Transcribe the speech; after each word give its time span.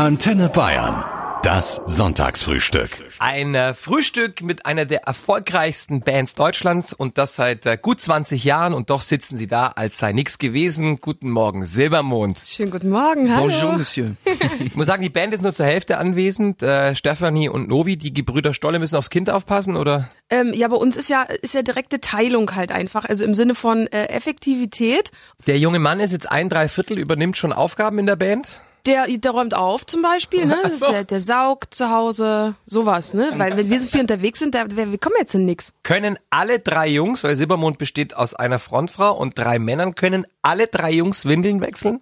Antenne 0.00 0.48
Bayern. 0.48 1.04
Das 1.42 1.78
Sonntagsfrühstück. 1.84 2.88
Ein 3.18 3.54
äh, 3.54 3.74
Frühstück 3.74 4.40
mit 4.40 4.64
einer 4.64 4.86
der 4.86 5.02
erfolgreichsten 5.02 6.00
Bands 6.00 6.34
Deutschlands 6.34 6.94
und 6.94 7.18
das 7.18 7.36
seit 7.36 7.66
äh, 7.66 7.76
gut 7.76 8.00
20 8.00 8.42
Jahren 8.42 8.72
und 8.72 8.88
doch 8.88 9.02
sitzen 9.02 9.36
sie 9.36 9.46
da, 9.46 9.66
als 9.66 9.98
sei 9.98 10.12
nichts 10.12 10.38
gewesen. 10.38 11.02
Guten 11.02 11.28
Morgen, 11.28 11.66
Silbermond. 11.66 12.38
Schönen 12.42 12.70
guten 12.70 12.88
Morgen, 12.88 13.36
hallo. 13.36 13.48
Bonjour, 13.48 13.76
Monsieur. 13.76 14.16
Ich 14.60 14.74
muss 14.74 14.86
sagen, 14.86 15.02
die 15.02 15.10
Band 15.10 15.34
ist 15.34 15.42
nur 15.42 15.52
zur 15.52 15.66
Hälfte 15.66 15.98
anwesend. 15.98 16.62
Äh, 16.62 16.96
Stefanie 16.96 17.50
und 17.50 17.68
Novi, 17.68 17.98
die 17.98 18.14
Gebrüder 18.14 18.54
Stolle 18.54 18.78
müssen 18.78 18.96
aufs 18.96 19.10
Kind 19.10 19.28
aufpassen, 19.28 19.76
oder? 19.76 20.08
Ähm, 20.30 20.54
ja, 20.54 20.68
bei 20.68 20.76
uns 20.76 20.96
ist 20.96 21.10
ja 21.10 21.24
ist 21.24 21.52
ja 21.52 21.60
direkte 21.60 22.00
Teilung 22.00 22.56
halt 22.56 22.72
einfach, 22.72 23.04
also 23.04 23.22
im 23.22 23.34
Sinne 23.34 23.54
von 23.54 23.86
äh, 23.88 24.06
Effektivität. 24.06 25.10
Der 25.46 25.58
junge 25.58 25.78
Mann 25.78 26.00
ist 26.00 26.12
jetzt 26.12 26.30
ein 26.30 26.48
Dreiviertel, 26.48 26.98
übernimmt 26.98 27.36
schon 27.36 27.52
Aufgaben 27.52 27.98
in 27.98 28.06
der 28.06 28.16
Band. 28.16 28.62
Der, 28.86 29.06
der 29.06 29.30
räumt 29.30 29.54
auf 29.54 29.86
zum 29.86 30.02
Beispiel, 30.02 30.46
ne? 30.46 30.58
So. 30.72 30.90
Der, 30.90 31.04
der 31.04 31.20
saugt 31.20 31.74
zu 31.74 31.90
Hause, 31.90 32.54
sowas, 32.64 33.12
ne? 33.12 33.32
Weil 33.36 33.56
wenn 33.56 33.68
wir 33.68 33.80
so 33.80 33.88
viel 33.88 34.00
unterwegs 34.00 34.38
sind, 34.38 34.54
da, 34.54 34.64
wir, 34.70 34.90
wir 34.90 34.98
kommen 34.98 35.16
jetzt 35.18 35.34
in 35.34 35.44
nix. 35.44 35.72
Können 35.82 36.18
alle 36.30 36.58
drei 36.58 36.88
Jungs, 36.88 37.24
weil 37.24 37.36
Silbermond 37.36 37.78
besteht 37.78 38.16
aus 38.16 38.34
einer 38.34 38.58
Frontfrau 38.58 39.12
und 39.16 39.38
drei 39.38 39.58
Männern, 39.58 39.94
können 39.94 40.26
alle 40.42 40.68
drei 40.68 40.92
Jungs 40.92 41.24
Windeln 41.24 41.60
wechseln? 41.60 42.00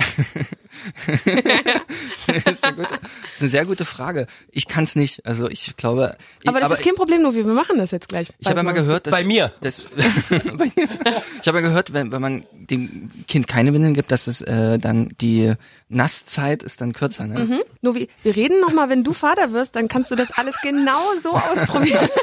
Das 2.14 2.28
ist, 2.46 2.64
eine 2.64 2.74
gute, 2.76 2.88
das 2.88 3.34
ist 3.34 3.40
eine 3.40 3.48
sehr 3.50 3.66
gute 3.66 3.84
Frage. 3.84 4.26
Ich 4.50 4.68
kann 4.68 4.84
es 4.84 4.96
nicht. 4.96 5.26
Also 5.26 5.48
ich 5.48 5.76
glaube. 5.76 6.16
Ich, 6.42 6.48
Aber 6.48 6.60
das 6.60 6.70
ist 6.72 6.82
kein 6.82 6.94
Problem, 6.94 7.22
nur 7.22 7.34
wir 7.34 7.44
machen 7.46 7.78
das 7.78 7.90
jetzt 7.90 8.08
gleich. 8.08 8.28
Ich 8.38 8.46
habe 8.48 8.58
ja 8.58 8.62
mal 8.62 8.72
gehört, 8.72 9.06
dass 9.06 9.12
Bei 9.12 9.24
mir. 9.24 9.52
Das, 9.60 9.82
Bei- 10.28 10.70
ich 11.40 11.48
habe 11.48 11.58
ja 11.58 11.60
gehört, 11.60 11.92
wenn, 11.92 12.12
wenn 12.12 12.22
man 12.22 12.44
dem 12.52 13.10
Kind 13.28 13.48
keine 13.48 13.72
Windeln 13.72 13.94
gibt, 13.94 14.10
dass 14.12 14.26
es 14.26 14.40
äh, 14.42 14.78
dann 14.78 15.14
die 15.20 15.54
Nasszeit 15.88 16.62
ist 16.62 16.80
dann 16.80 16.92
kürzer. 16.92 17.26
Ne? 17.26 17.40
Mhm. 17.40 17.60
Nur 17.82 17.94
wir, 17.94 18.06
wir 18.22 18.36
reden 18.36 18.60
noch 18.60 18.72
mal, 18.72 18.88
wenn 18.88 19.04
du 19.04 19.12
Vater 19.12 19.52
wirst, 19.52 19.76
dann 19.76 19.88
kannst 19.88 20.10
du 20.10 20.16
das 20.16 20.30
alles 20.32 20.56
genau 20.62 21.00
so 21.20 21.32
ausprobieren. 21.32 22.08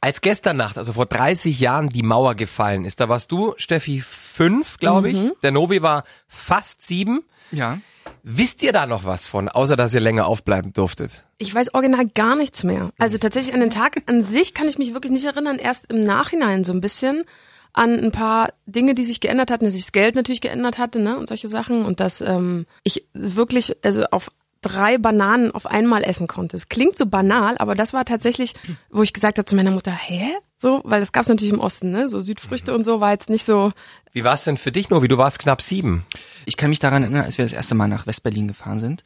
Als 0.00 0.20
gestern 0.20 0.56
Nacht, 0.56 0.78
also 0.78 0.92
vor 0.92 1.06
30 1.06 1.58
Jahren, 1.58 1.88
die 1.88 2.02
Mauer 2.02 2.34
gefallen 2.34 2.84
ist, 2.84 3.00
da 3.00 3.08
warst 3.08 3.32
du, 3.32 3.54
Steffi, 3.56 4.00
fünf, 4.00 4.78
glaube 4.78 5.10
ich. 5.10 5.30
Der 5.42 5.50
Novi 5.50 5.82
war 5.82 6.04
fast 6.28 6.86
sieben. 6.86 7.24
Ja. 7.50 7.78
Wisst 8.22 8.62
ihr 8.62 8.72
da 8.72 8.86
noch 8.86 9.04
was 9.04 9.26
von, 9.26 9.48
außer 9.48 9.76
dass 9.76 9.94
ihr 9.94 10.00
länger 10.00 10.26
aufbleiben 10.26 10.72
durftet? 10.72 11.24
Ich 11.38 11.54
weiß 11.54 11.74
original 11.74 12.06
gar 12.06 12.36
nichts 12.36 12.64
mehr. 12.64 12.90
Also 12.98 13.18
tatsächlich 13.18 13.54
an 13.54 13.60
den 13.60 13.70
Tag 13.70 14.02
an 14.06 14.22
sich 14.22 14.52
kann 14.52 14.68
ich 14.68 14.78
mich 14.78 14.92
wirklich 14.92 15.12
nicht 15.12 15.24
erinnern, 15.24 15.58
erst 15.58 15.90
im 15.90 16.00
Nachhinein 16.00 16.64
so 16.64 16.72
ein 16.72 16.80
bisschen 16.80 17.24
an 17.72 17.98
ein 17.98 18.12
paar 18.12 18.52
Dinge, 18.66 18.94
die 18.94 19.04
sich 19.04 19.20
geändert 19.20 19.50
hatten, 19.50 19.64
dass 19.64 19.74
sich 19.74 19.84
das 19.84 19.92
Geld 19.92 20.16
natürlich 20.16 20.40
geändert 20.40 20.78
hatte, 20.78 20.98
ne, 21.00 21.16
und 21.16 21.28
solche 21.28 21.48
Sachen 21.48 21.84
und 21.84 22.00
dass 22.00 22.20
ähm, 22.20 22.66
ich 22.82 23.06
wirklich 23.14 23.76
also 23.82 24.04
auf 24.10 24.30
drei 24.62 24.98
Bananen 24.98 25.50
auf 25.52 25.66
einmal 25.66 26.04
essen 26.04 26.26
konnte. 26.26 26.56
Es 26.56 26.68
klingt 26.68 26.96
so 26.96 27.06
banal, 27.06 27.56
aber 27.58 27.74
das 27.74 27.92
war 27.92 28.04
tatsächlich, 28.04 28.54
wo 28.90 29.02
ich 29.02 29.12
gesagt 29.12 29.38
habe 29.38 29.46
zu 29.46 29.56
meiner 29.56 29.70
Mutter, 29.70 29.92
hä? 29.92 30.30
So, 30.58 30.82
weil 30.84 31.00
das 31.00 31.12
gab's 31.12 31.28
natürlich 31.28 31.54
im 31.54 31.60
Osten, 31.60 31.90
ne? 31.90 32.08
So 32.08 32.20
Südfrüchte 32.20 32.74
und 32.74 32.84
so 32.84 33.00
war 33.00 33.12
jetzt 33.12 33.30
nicht 33.30 33.44
so. 33.44 33.72
Wie 34.12 34.24
war 34.24 34.34
es 34.34 34.44
denn 34.44 34.58
für 34.58 34.72
dich, 34.72 34.90
Novi? 34.90 35.08
Du 35.08 35.16
warst 35.16 35.38
knapp 35.38 35.62
sieben. 35.62 36.04
Ich 36.44 36.58
kann 36.58 36.68
mich 36.68 36.80
daran 36.80 37.02
erinnern, 37.02 37.24
als 37.24 37.38
wir 37.38 37.44
das 37.44 37.54
erste 37.54 37.74
Mal 37.74 37.88
nach 37.88 38.06
Westberlin 38.06 38.48
gefahren 38.48 38.80
sind. 38.80 39.02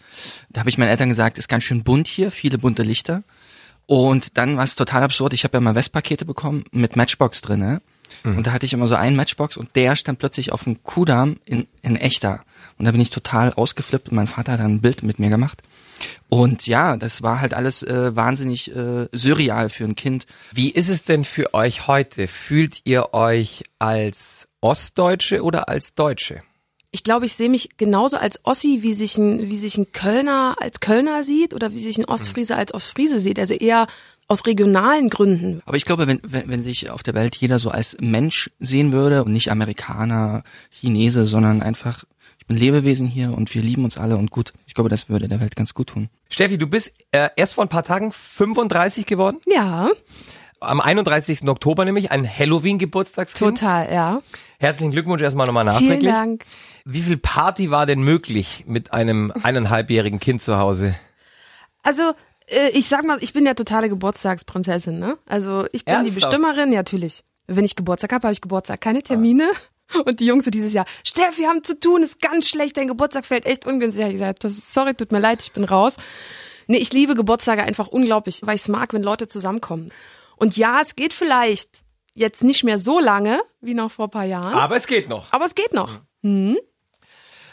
Da 0.50 0.60
habe 0.60 0.70
ich 0.70 0.78
meinen 0.78 0.88
Eltern 0.88 1.08
gesagt, 1.08 1.38
ist 1.38 1.48
ganz 1.48 1.62
schön 1.62 1.84
bunt 1.84 2.08
hier, 2.08 2.32
viele 2.32 2.58
bunte 2.58 2.82
Lichter. 2.82 3.22
Und 3.86 4.36
dann 4.38 4.56
war 4.56 4.64
es 4.64 4.76
total 4.76 5.02
absurd. 5.02 5.32
Ich 5.34 5.44
habe 5.44 5.56
ja 5.56 5.60
mal 5.60 5.74
Westpakete 5.74 6.24
bekommen 6.24 6.64
mit 6.72 6.96
Matchbox 6.96 7.42
drin. 7.42 7.80
Ne? 8.22 8.36
Und 8.36 8.46
da 8.46 8.52
hatte 8.52 8.66
ich 8.66 8.72
immer 8.72 8.88
so 8.88 8.94
einen 8.94 9.16
Matchbox 9.16 9.56
und 9.56 9.74
der 9.74 9.96
stand 9.96 10.18
plötzlich 10.18 10.52
auf 10.52 10.64
dem 10.64 10.82
Kudamm 10.82 11.38
in, 11.44 11.66
in 11.82 11.96
echter. 11.96 12.44
Und 12.78 12.84
da 12.86 12.92
bin 12.92 13.00
ich 13.00 13.10
total 13.10 13.52
ausgeflippt 13.52 14.08
und 14.08 14.16
mein 14.16 14.26
Vater 14.26 14.52
hat 14.52 14.60
dann 14.60 14.74
ein 14.74 14.80
Bild 14.80 15.02
mit 15.02 15.18
mir 15.18 15.30
gemacht. 15.30 15.62
Und 16.28 16.66
ja, 16.66 16.96
das 16.96 17.22
war 17.22 17.40
halt 17.40 17.54
alles 17.54 17.82
äh, 17.82 18.14
wahnsinnig 18.16 18.74
äh, 18.74 19.08
surreal 19.12 19.70
für 19.70 19.84
ein 19.84 19.94
Kind. 19.94 20.26
Wie 20.52 20.70
ist 20.70 20.88
es 20.88 21.04
denn 21.04 21.24
für 21.24 21.54
euch 21.54 21.86
heute? 21.86 22.26
Fühlt 22.26 22.80
ihr 22.84 23.14
euch 23.14 23.64
als 23.78 24.48
Ostdeutsche 24.60 25.42
oder 25.42 25.68
als 25.68 25.94
Deutsche? 25.94 26.42
Ich 26.90 27.02
glaube, 27.02 27.26
ich 27.26 27.34
sehe 27.34 27.48
mich 27.48 27.70
genauso 27.76 28.18
als 28.18 28.38
Ossi, 28.44 28.78
wie 28.82 28.94
sich 28.94 29.18
ein, 29.18 29.50
wie 29.50 29.56
sich 29.56 29.76
ein 29.76 29.90
Kölner 29.90 30.56
als 30.60 30.78
Kölner 30.78 31.24
sieht 31.24 31.52
oder 31.52 31.72
wie 31.72 31.82
sich 31.82 31.98
ein 31.98 32.04
Ostfriese 32.04 32.56
als 32.56 32.72
Ostfriese 32.72 33.18
sieht. 33.18 33.38
Also 33.40 33.54
eher 33.54 33.88
aus 34.34 34.46
regionalen 34.46 35.08
Gründen. 35.10 35.62
Aber 35.64 35.76
ich 35.76 35.84
glaube, 35.84 36.08
wenn, 36.08 36.20
wenn, 36.26 36.48
wenn 36.48 36.60
sich 36.62 36.90
auf 36.90 37.02
der 37.04 37.14
Welt 37.14 37.36
jeder 37.36 37.60
so 37.60 37.70
als 37.70 37.96
Mensch 38.00 38.50
sehen 38.58 38.90
würde 38.92 39.22
und 39.24 39.32
nicht 39.32 39.50
Amerikaner, 39.52 40.42
Chinese, 40.70 41.24
sondern 41.24 41.62
einfach, 41.62 42.02
ich 42.40 42.46
bin 42.46 42.56
Lebewesen 42.56 43.06
hier 43.06 43.32
und 43.32 43.54
wir 43.54 43.62
lieben 43.62 43.84
uns 43.84 43.96
alle 43.96 44.16
und 44.16 44.32
gut. 44.32 44.52
Ich 44.66 44.74
glaube, 44.74 44.90
das 44.90 45.08
würde 45.08 45.28
der 45.28 45.40
Welt 45.40 45.54
ganz 45.54 45.72
gut 45.72 45.86
tun. 45.90 46.08
Steffi, 46.28 46.58
du 46.58 46.66
bist 46.66 46.92
äh, 47.12 47.28
erst 47.36 47.54
vor 47.54 47.64
ein 47.64 47.68
paar 47.68 47.84
Tagen 47.84 48.10
35 48.12 49.06
geworden. 49.06 49.38
Ja, 49.46 49.88
Am 50.58 50.80
31. 50.80 51.46
Oktober 51.48 51.84
nämlich, 51.84 52.10
ein 52.10 52.26
Halloween-Geburtstagskind. 52.28 53.58
total, 53.60 53.92
ja. 53.92 54.22
Herzlichen 54.58 54.90
Glückwunsch 54.90 55.22
erstmal 55.22 55.46
nochmal 55.46 55.64
Vielen 55.64 55.74
nachträglich. 56.00 56.10
Dank. 56.10 56.44
Wie 56.84 57.02
viel 57.02 57.18
Party 57.18 57.70
war 57.70 57.86
denn 57.86 58.02
möglich 58.02 58.64
mit 58.66 58.92
einem 58.92 59.32
eineinhalbjährigen 59.42 60.18
Kind 60.20 60.42
zu 60.42 60.58
Hause? 60.58 60.94
Also, 61.82 62.12
ich 62.72 62.88
sag 62.88 63.04
mal, 63.04 63.18
ich 63.22 63.32
bin 63.32 63.46
ja 63.46 63.54
totale 63.54 63.88
Geburtstagsprinzessin, 63.88 64.98
ne? 64.98 65.18
Also, 65.26 65.66
ich 65.72 65.84
bin 65.84 65.94
die 66.04 66.08
Ernsthaft? 66.10 66.30
Bestimmerin, 66.32 66.72
ja, 66.72 66.78
natürlich. 66.80 67.24
Wenn 67.46 67.64
ich 67.64 67.76
Geburtstag 67.76 68.12
habe, 68.12 68.28
habe 68.28 68.32
ich 68.32 68.40
Geburtstag, 68.40 68.80
keine 68.80 69.02
Termine. 69.02 69.48
Und 70.06 70.18
die 70.20 70.26
Jungs 70.26 70.46
so 70.46 70.50
dieses 70.50 70.72
Jahr, 70.72 70.86
Steff, 71.04 71.36
wir 71.38 71.46
haben 71.48 71.62
zu 71.62 71.78
tun, 71.78 72.02
ist 72.02 72.20
ganz 72.20 72.48
schlecht, 72.48 72.76
dein 72.78 72.88
Geburtstag 72.88 73.26
fällt 73.26 73.44
echt 73.46 73.66
ungünstig. 73.66 74.14
Ich 74.14 74.20
das- 74.40 74.72
sorry, 74.72 74.94
tut 74.94 75.12
mir 75.12 75.18
leid, 75.20 75.42
ich 75.42 75.52
bin 75.52 75.64
raus. 75.64 75.96
Nee, 76.66 76.78
ich 76.78 76.92
liebe 76.92 77.14
Geburtstage 77.14 77.62
einfach 77.62 77.88
unglaublich, 77.88 78.40
weil 78.44 78.54
ich 78.56 78.62
es 78.62 78.68
mag, 78.68 78.94
wenn 78.94 79.02
Leute 79.02 79.28
zusammenkommen. 79.28 79.92
Und 80.36 80.56
ja, 80.56 80.80
es 80.80 80.96
geht 80.96 81.12
vielleicht 81.12 81.82
jetzt 82.14 82.42
nicht 82.42 82.64
mehr 82.64 82.78
so 82.78 82.98
lange 82.98 83.40
wie 83.60 83.74
noch 83.74 83.90
vor 83.90 84.06
ein 84.06 84.10
paar 84.10 84.24
Jahren, 84.24 84.54
Aber 84.54 84.76
es 84.76 84.86
geht 84.86 85.08
noch. 85.10 85.30
aber 85.32 85.44
es 85.44 85.54
geht 85.54 85.74
noch. 85.74 86.00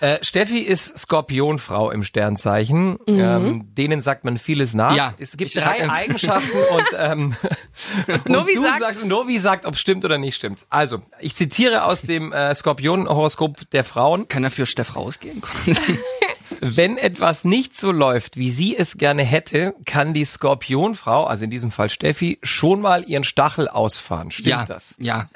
Äh, 0.01 0.17
Steffi 0.23 0.57
ist 0.57 0.97
Skorpionfrau 0.97 1.91
im 1.91 2.03
Sternzeichen. 2.03 2.97
Ähm, 3.07 3.69
denen 3.75 4.01
sagt 4.01 4.25
man 4.25 4.39
vieles 4.39 4.73
nach. 4.73 4.95
Ja, 4.95 5.13
es 5.19 5.38
gibt 5.38 5.56
drei 5.56 5.79
sag- 5.79 5.89
Eigenschaften 5.89 6.57
und, 6.75 6.85
ähm, 6.97 7.35
und 8.07 8.29
Novi 8.29 8.56
du 8.56 8.63
sagt- 8.63 8.79
sagst, 8.79 9.06
Novi 9.06 9.38
sagt, 9.38 9.66
ob 9.67 9.75
stimmt 9.78 10.03
oder 10.03 10.17
nicht 10.17 10.35
stimmt. 10.35 10.66
Also, 10.72 11.03
ich 11.19 11.35
zitiere 11.35 11.84
aus 11.85 12.01
dem 12.01 12.34
äh, 12.34 12.53
Skorpion-Horoskop 12.56 13.69
der 13.72 13.84
Frauen. 13.84 14.28
Kann 14.28 14.44
er 14.44 14.50
für 14.50 14.66
Steff 14.66 14.95
rausgehen? 14.95 15.44
Wenn 16.59 16.97
etwas 16.97 17.45
nicht 17.45 17.78
so 17.78 17.91
läuft, 17.91 18.38
wie 18.38 18.50
sie 18.50 18.75
es 18.75 18.97
gerne 18.97 19.23
hätte, 19.23 19.75
kann 19.85 20.13
die 20.16 20.25
Skorpionfrau, 20.25 21.25
also 21.25 21.44
in 21.45 21.51
diesem 21.51 21.72
Fall 21.72 21.90
Steffi, 21.91 22.40
schon 22.41 22.81
mal 22.81 23.03
ihren 23.07 23.23
Stachel 23.23 23.67
ausfahren. 23.67 24.31
Stimmt 24.31 24.47
ja, 24.47 24.66
das? 24.66 24.95
ja. 24.97 25.29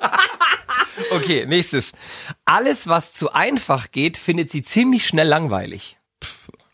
Okay, 1.10 1.46
nächstes. 1.46 1.92
Alles, 2.44 2.86
was 2.86 3.12
zu 3.12 3.32
einfach 3.32 3.90
geht, 3.90 4.16
findet 4.16 4.50
sie 4.50 4.62
ziemlich 4.62 5.06
schnell 5.06 5.28
langweilig. 5.28 5.98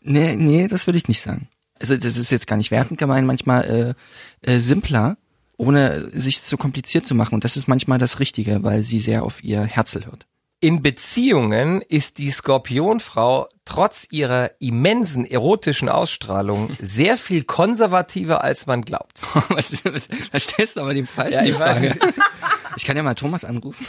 Nee, 0.01 0.35
nee, 0.35 0.67
das 0.67 0.87
würde 0.87 0.97
ich 0.97 1.07
nicht 1.07 1.21
sagen. 1.21 1.49
Also 1.79 1.97
das 1.97 2.17
ist 2.17 2.31
jetzt 2.31 2.47
gar 2.47 2.57
nicht 2.57 2.71
wertend 2.71 2.99
gemeint, 2.99 3.27
manchmal 3.27 3.95
äh, 4.43 4.53
äh, 4.53 4.59
simpler, 4.59 5.17
ohne 5.57 6.09
sich 6.13 6.41
zu 6.41 6.57
kompliziert 6.57 7.05
zu 7.05 7.15
machen. 7.15 7.35
Und 7.35 7.43
das 7.43 7.57
ist 7.57 7.67
manchmal 7.67 7.99
das 7.99 8.19
Richtige, 8.19 8.63
weil 8.63 8.83
sie 8.83 8.99
sehr 8.99 9.23
auf 9.23 9.43
ihr 9.43 9.63
Herzl 9.63 10.05
hört. 10.05 10.25
In 10.63 10.81
Beziehungen 10.81 11.81
ist 11.81 12.19
die 12.19 12.31
Skorpionfrau 12.31 13.49
trotz 13.65 14.07
ihrer 14.11 14.51
immensen 14.59 15.25
erotischen 15.25 15.89
Ausstrahlung 15.89 16.77
sehr 16.81 17.17
viel 17.17 17.43
konservativer, 17.43 18.45
als 18.45 18.65
man 18.65 18.83
glaubt. 18.83 19.19
Was, 19.49 19.83
da 20.31 20.39
stellst 20.39 20.77
du 20.77 20.79
aber 20.79 20.93
den 20.93 21.05
falschen 21.05 21.39
Ja, 21.39 21.43
die 21.43 21.51
Frage. 21.51 21.99
Ich 22.77 22.85
kann 22.85 22.95
ja 22.95 23.03
mal 23.03 23.13
Thomas 23.13 23.43
anrufen. 23.43 23.85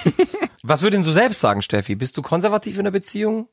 Was 0.65 0.83
würdest 0.83 1.07
du 1.07 1.13
selbst 1.13 1.41
sagen, 1.41 1.63
Steffi? 1.63 1.95
Bist 1.95 2.17
du 2.17 2.23
konservativ 2.23 2.77
in 2.77 2.85
der 2.85 2.91
Beziehung? 2.91 3.49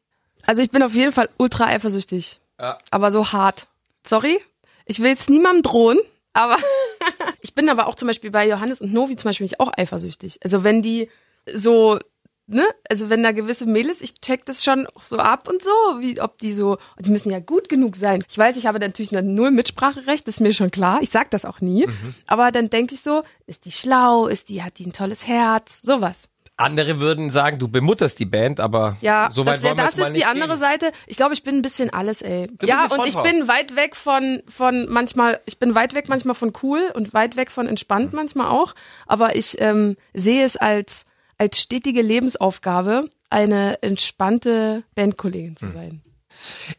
Also 0.47 0.63
ich 0.63 0.71
bin 0.71 0.81
auf 0.81 0.95
jeden 0.95 1.13
Fall 1.13 1.29
ultra 1.37 1.67
eifersüchtig. 1.67 2.41
Ja. 2.59 2.79
Aber 2.89 3.11
so 3.11 3.31
hart. 3.31 3.67
Sorry, 4.03 4.39
ich 4.85 4.99
will 4.99 5.09
jetzt 5.09 5.29
niemandem 5.29 5.61
drohen, 5.61 5.99
aber 6.33 6.57
ich 7.41 7.53
bin 7.53 7.69
aber 7.69 7.85
auch 7.85 7.95
zum 7.95 8.07
Beispiel 8.07 8.31
bei 8.31 8.47
Johannes 8.47 8.81
und 8.81 8.91
Novi 8.91 9.15
zum 9.15 9.29
Beispiel 9.29 9.45
bin 9.45 9.53
ich 9.53 9.59
auch 9.59 9.71
eifersüchtig. 9.77 10.39
Also 10.43 10.63
wenn 10.63 10.81
die 10.81 11.07
so, 11.45 11.99
ne, 12.53 12.65
also 12.89 13.09
wenn 13.09 13.23
da 13.23 13.31
gewisse 13.31 13.65
Mädels, 13.65 14.01
ich 14.01 14.21
check 14.21 14.45
das 14.45 14.63
schon 14.63 14.87
so 14.99 15.17
ab 15.17 15.47
und 15.47 15.63
so, 15.63 15.69
wie 15.99 16.19
ob 16.21 16.37
die 16.37 16.53
so, 16.53 16.77
die 16.99 17.09
müssen 17.09 17.31
ja 17.31 17.39
gut 17.39 17.69
genug 17.69 17.95
sein. 17.95 18.23
Ich 18.29 18.37
weiß, 18.37 18.57
ich 18.57 18.65
habe 18.65 18.79
natürlich 18.79 19.11
null 19.11 19.51
Mitspracherecht, 19.51 20.27
ist 20.27 20.41
mir 20.41 20.53
schon 20.53 20.71
klar. 20.71 20.99
Ich 21.01 21.09
sag 21.09 21.31
das 21.31 21.45
auch 21.45 21.61
nie. 21.61 21.87
Aber 22.27 22.51
dann 22.51 22.69
denke 22.69 22.95
ich 22.95 23.01
so, 23.01 23.23
ist 23.47 23.65
die 23.65 23.71
schlau, 23.71 24.27
ist 24.27 24.49
die, 24.49 24.63
hat 24.63 24.79
die 24.79 24.85
ein 24.85 24.93
tolles 24.93 25.27
Herz, 25.27 25.81
sowas. 25.81 26.29
Andere 26.57 26.99
würden 26.99 27.31
sagen, 27.31 27.57
du 27.57 27.67
bemutterst 27.67 28.19
die 28.19 28.25
Band, 28.25 28.59
aber 28.59 28.95
Ja, 29.01 29.29
so 29.31 29.45
weit 29.45 29.55
das, 29.55 29.63
wollen 29.63 29.77
wir 29.77 29.83
das 29.83 29.97
ist 29.97 30.15
die 30.15 30.25
andere 30.25 30.49
gehen. 30.49 30.57
Seite. 30.57 30.91
Ich 31.07 31.17
glaube, 31.17 31.33
ich 31.33 31.43
bin 31.43 31.55
ein 31.55 31.61
bisschen 31.61 31.91
alles, 31.91 32.21
ey. 32.21 32.47
bist 32.47 32.69
ja, 32.69 32.85
und 32.85 33.07
ich 33.07 33.17
bin 33.17 33.47
weit 33.47 33.75
weg 33.75 33.95
von, 33.95 34.43
von 34.47 34.87
manchmal, 34.89 35.39
ich 35.45 35.57
bin 35.57 35.73
weit 35.73 35.95
weg 35.95 36.07
manchmal 36.07 36.35
von 36.35 36.53
cool 36.61 36.91
und 36.93 37.13
weit 37.13 37.35
weg 37.35 37.51
von 37.51 37.67
entspannt 37.67 38.13
manchmal 38.13 38.47
auch. 38.47 38.75
Aber 39.07 39.35
ich 39.35 39.59
ähm, 39.59 39.97
sehe 40.13 40.45
es 40.45 40.55
als, 40.55 41.05
als 41.41 41.59
stetige 41.59 42.03
Lebensaufgabe, 42.03 43.09
eine 43.31 43.81
entspannte 43.81 44.83
Bandkollegin 44.93 45.55
Hm. 45.55 45.57
zu 45.57 45.67
sein. 45.69 46.01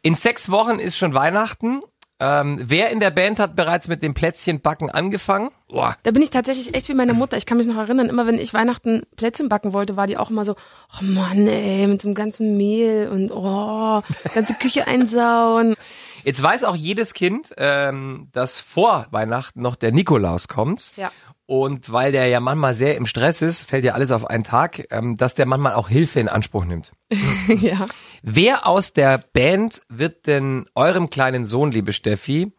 In 0.01 0.15
sechs 0.15 0.49
Wochen 0.51 0.79
ist 0.79 0.95
schon 0.97 1.13
Weihnachten. 1.13 1.81
Ähm, 2.21 2.59
wer 2.61 2.89
in 2.91 3.01
der 3.01 3.11
Band 3.11 3.39
hat 3.39 3.57
bereits 3.57 3.89
mit 3.89 4.01
dem 4.01 4.13
Plätzchenbacken 4.13 4.89
angefangen? 4.89 5.49
Boah, 5.67 5.97
Da 6.03 6.11
bin 6.11 6.21
ich 6.21 6.29
tatsächlich 6.29 6.73
echt 6.75 6.87
wie 6.87 6.93
meine 6.93 7.13
Mutter. 7.13 7.35
Ich 7.35 7.45
kann 7.45 7.57
mich 7.57 7.67
noch 7.67 7.75
erinnern, 7.75 8.07
immer 8.07 8.25
wenn 8.25 8.39
ich 8.39 8.53
Weihnachten 8.53 9.01
Plätzchen 9.17 9.49
backen 9.49 9.73
wollte, 9.73 9.97
war 9.97 10.07
die 10.07 10.15
auch 10.15 10.29
immer 10.29 10.45
so, 10.45 10.53
oh 10.53 11.03
Mann, 11.03 11.45
ey, 11.45 11.85
mit 11.87 12.03
dem 12.03 12.13
ganzen 12.13 12.55
Mehl 12.55 13.09
und 13.09 13.31
oh, 13.33 14.01
ganze 14.33 14.53
Küche 14.53 14.87
einsauen. 14.87 15.75
Jetzt 16.23 16.41
weiß 16.41 16.63
auch 16.63 16.75
jedes 16.77 17.13
Kind, 17.13 17.49
ähm, 17.57 18.29
dass 18.31 18.61
vor 18.61 19.07
Weihnachten 19.11 19.61
noch 19.61 19.75
der 19.75 19.91
Nikolaus 19.91 20.47
kommt. 20.47 20.91
Ja. 20.95 21.11
Und 21.53 21.91
weil 21.91 22.11
der 22.11 22.25
ja 22.25 22.39
manchmal 22.39 22.73
sehr 22.73 22.97
im 22.97 23.05
Stress 23.05 23.43
ist, 23.43 23.65
fällt 23.65 23.83
ja 23.85 23.93
alles 23.93 24.11
auf 24.11 24.25
einen 24.25 24.43
Tag, 24.43 24.87
ähm, 24.89 25.17
dass 25.17 25.35
der 25.35 25.45
manchmal 25.45 25.73
auch 25.73 25.87
Hilfe 25.87 26.19
in 26.19 26.27
Anspruch 26.27 26.65
nimmt. 26.65 26.93
ja. 27.61 27.85
Wer 28.23 28.65
aus 28.65 28.93
der 28.93 29.19
Band 29.19 29.83
wird 29.87 30.25
denn 30.25 30.65
eurem 30.73 31.11
kleinen 31.11 31.45
Sohn, 31.45 31.71
liebe 31.71 31.93
Steffi, 31.93 32.53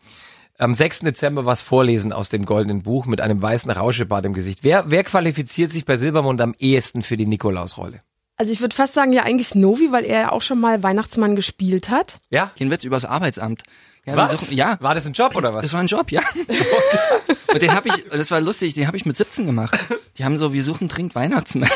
am 0.59 0.75
6. 0.75 1.01
Dezember 1.01 1.45
was 1.45 1.61
vorlesen 1.61 2.13
aus 2.13 2.29
dem 2.29 2.45
goldenen 2.45 2.85
Buch 2.85 3.07
mit 3.07 3.21
einem 3.21 3.43
weißen 3.43 3.73
Rauschebart 3.73 4.27
im 4.27 4.33
Gesicht? 4.33 4.61
Wer, 4.63 4.85
wer 4.93 5.03
qualifiziert 5.03 5.73
sich 5.73 5.85
bei 5.85 5.97
Silbermond 5.97 6.41
am 6.41 6.55
ehesten 6.57 7.03
für 7.03 7.17
die 7.17 7.27
Nikolausrolle? 7.27 8.01
Also 8.37 8.53
ich 8.53 8.61
würde 8.61 8.75
fast 8.75 8.95
sagen, 8.95 9.13
ja 9.13 9.23
eigentlich 9.23 9.55
Novi, 9.55 9.93
weil 9.93 10.05
er 10.05 10.21
ja 10.21 10.33
auch 10.33 10.43
schon 10.43 10.59
mal 10.61 10.83
Weihnachtsmann 10.83 11.37
gespielt 11.37 11.89
hat. 11.89 12.19
Ja? 12.31 12.51
den 12.59 12.71
Witz 12.71 12.85
übers 12.85 13.05
Arbeitsamt. 13.05 13.63
Ja, 14.07 14.17
Was? 14.17 14.33
suchen- 14.33 14.55
ja, 14.55 14.77
War 14.81 14.95
das 14.95 15.07
ein 15.07 15.13
Job 15.15 15.35
oder 15.35 15.55
was? 15.55 15.63
das 15.63 15.73
war 15.73 15.81
ein 15.81 15.87
Job, 15.87 16.11
ja. 16.11 16.21
und 17.53 17.63
den 17.63 17.73
habe 17.75 17.89
ich, 17.89 18.05
das 18.11 18.31
war 18.31 18.41
lustig, 18.41 18.75
den 18.75 18.87
habe 18.87 18.97
ich 18.97 19.07
mit 19.07 19.17
17 19.17 19.47
gemacht. 19.47 19.79
Die 20.19 20.25
haben 20.25 20.37
so, 20.37 20.53
wir 20.53 20.63
suchen 20.65 20.89
dringend 20.89 21.15
Weihnachtsmänner. 21.15 21.71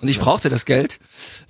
Und 0.00 0.08
ich 0.08 0.18
brauchte 0.18 0.48
das 0.48 0.64
Geld. 0.64 0.98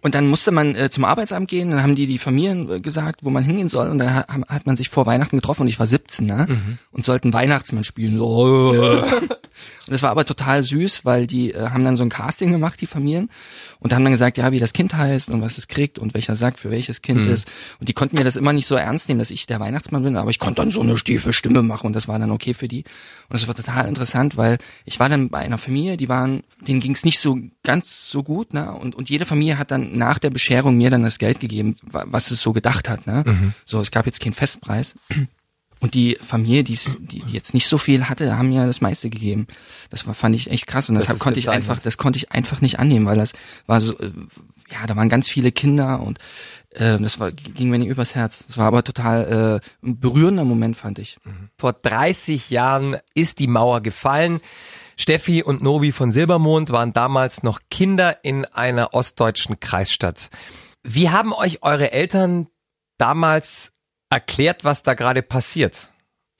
Und 0.02 0.14
dann 0.14 0.26
musste 0.28 0.50
man 0.50 0.74
äh, 0.74 0.90
zum 0.90 1.06
Arbeitsamt 1.06 1.48
gehen, 1.48 1.70
dann 1.70 1.82
haben 1.82 1.94
die 1.94 2.06
die 2.06 2.18
Familien 2.18 2.70
äh, 2.70 2.80
gesagt, 2.80 3.20
wo 3.22 3.30
man 3.30 3.44
hingehen 3.44 3.68
soll. 3.68 3.88
Und 3.88 3.96
dann 3.98 4.14
hat, 4.14 4.28
hat 4.28 4.66
man 4.66 4.76
sich 4.76 4.90
vor 4.90 5.06
Weihnachten 5.06 5.36
getroffen 5.38 5.62
und 5.62 5.68
ich 5.68 5.78
war 5.78 5.86
17, 5.86 6.26
ne? 6.26 6.46
Und 6.90 7.02
sollten 7.02 7.32
Weihnachtsmann 7.32 7.82
spielen. 7.82 8.18
So. 8.18 8.74
Und 9.88 9.92
das 9.92 10.02
war 10.02 10.10
aber 10.10 10.24
total 10.24 10.62
süß, 10.62 11.04
weil 11.04 11.26
die 11.26 11.52
äh, 11.52 11.68
haben 11.70 11.84
dann 11.84 11.96
so 11.96 12.02
ein 12.04 12.08
Casting 12.08 12.50
gemacht, 12.52 12.80
die 12.80 12.86
Familien, 12.86 13.28
und 13.80 13.92
haben 13.92 14.04
dann 14.04 14.12
gesagt, 14.12 14.38
ja, 14.38 14.52
wie 14.52 14.58
das 14.58 14.72
Kind 14.72 14.94
heißt 14.94 15.30
und 15.30 15.42
was 15.42 15.58
es 15.58 15.68
kriegt 15.68 15.98
und 15.98 16.14
welcher 16.14 16.36
sagt, 16.36 16.60
für 16.60 16.70
welches 16.70 17.02
Kind 17.02 17.26
ist. 17.32 17.50
Und 17.80 17.88
die 17.88 17.92
konnten 17.92 18.16
mir 18.16 18.24
das 18.24 18.36
immer 18.36 18.52
nicht 18.52 18.66
so 18.66 18.74
ernst 18.76 19.08
nehmen, 19.08 19.18
dass 19.18 19.30
ich 19.30 19.46
der 19.46 19.60
Weihnachtsmann 19.60 20.02
bin, 20.02 20.16
aber 20.16 20.30
ich 20.30 20.38
konnte 20.38 20.62
dann 20.62 20.70
so 20.70 20.80
eine 20.80 20.98
stiefe 20.98 21.32
Stimme 21.32 21.62
machen 21.62 21.86
und 21.88 21.92
das 21.94 22.08
war 22.08 22.18
dann 22.18 22.30
okay 22.30 22.54
für 22.54 22.68
die. 22.68 22.84
Und 23.28 23.34
das 23.40 23.46
war 23.48 23.54
total 23.54 23.88
interessant, 23.88 24.36
weil 24.36 24.58
ich 24.84 25.00
war 25.00 25.08
dann 25.08 25.30
bei 25.30 25.38
einer 25.38 25.58
Familie, 25.58 25.96
die 25.96 26.08
waren, 26.08 26.42
denen 26.60 26.80
ging 26.80 26.92
es 26.92 27.04
nicht 27.04 27.18
so 27.18 27.38
ganz 27.62 28.10
so 28.10 28.22
gut, 28.22 28.54
ne? 28.54 28.72
Und, 28.72 28.94
und 28.94 29.10
jede 29.10 29.24
Familie 29.26 29.58
hat 29.58 29.70
dann 29.70 29.96
nach 29.96 30.18
der 30.18 30.30
Bescherung 30.30 30.76
mir 30.76 30.90
dann 30.90 31.02
das 31.02 31.18
Geld 31.18 31.40
gegeben, 31.40 31.74
wa- 31.82 32.04
was 32.06 32.30
es 32.30 32.40
so 32.42 32.52
gedacht 32.52 32.88
hat, 32.88 33.06
ne? 33.06 33.24
So, 33.64 33.80
es 33.80 33.90
gab 33.90 34.06
jetzt 34.06 34.20
keinen 34.20 34.34
Festpreis. 34.34 34.94
Und 35.82 35.94
die 35.94 36.16
Familie, 36.24 36.62
die 36.62 36.78
die 37.00 37.24
jetzt 37.32 37.54
nicht 37.54 37.66
so 37.66 37.76
viel 37.76 38.08
hatte, 38.08 38.38
haben 38.38 38.50
mir 38.50 38.66
das 38.66 38.80
meiste 38.80 39.10
gegeben. 39.10 39.48
Das 39.90 40.06
war, 40.06 40.14
fand 40.14 40.36
ich 40.36 40.48
echt 40.48 40.68
krass. 40.68 40.88
Und 40.88 40.94
Das 40.94 41.04
deshalb 41.04 41.18
konnte 41.18 41.40
ich 41.40 41.50
einfach, 41.50 41.80
das 41.80 41.96
konnte 41.96 42.18
ich 42.18 42.30
einfach 42.30 42.60
nicht 42.60 42.78
annehmen, 42.78 43.04
weil 43.04 43.16
das 43.16 43.32
war 43.66 43.80
so, 43.80 43.98
äh, 43.98 44.12
ja, 44.70 44.86
da 44.86 44.94
waren 44.94 45.08
ganz 45.08 45.28
viele 45.28 45.50
Kinder 45.50 46.00
und 46.00 46.20
äh, 46.70 47.00
das 47.00 47.18
war, 47.18 47.32
ging 47.32 47.68
mir 47.68 47.80
nicht 47.80 47.88
übers 47.88 48.14
Herz. 48.14 48.46
Das 48.46 48.58
war 48.58 48.66
aber 48.66 48.84
total 48.84 49.60
äh, 49.60 49.86
ein 49.86 49.98
berührender 49.98 50.44
Moment, 50.44 50.76
fand 50.76 51.00
ich. 51.00 51.18
Vor 51.58 51.72
30 51.72 52.50
Jahren 52.50 52.98
ist 53.14 53.40
die 53.40 53.48
Mauer 53.48 53.80
gefallen. 53.80 54.40
Steffi 54.96 55.42
und 55.42 55.64
Novi 55.64 55.90
von 55.90 56.12
Silbermond 56.12 56.70
waren 56.70 56.92
damals 56.92 57.42
noch 57.42 57.58
Kinder 57.72 58.24
in 58.24 58.44
einer 58.44 58.94
ostdeutschen 58.94 59.58
Kreisstadt. 59.58 60.30
Wie 60.84 61.10
haben 61.10 61.32
euch 61.32 61.64
eure 61.64 61.90
Eltern 61.90 62.46
damals 62.98 63.72
erklärt, 64.12 64.64
was 64.64 64.82
da 64.82 64.94
gerade 64.94 65.22
passiert? 65.22 65.88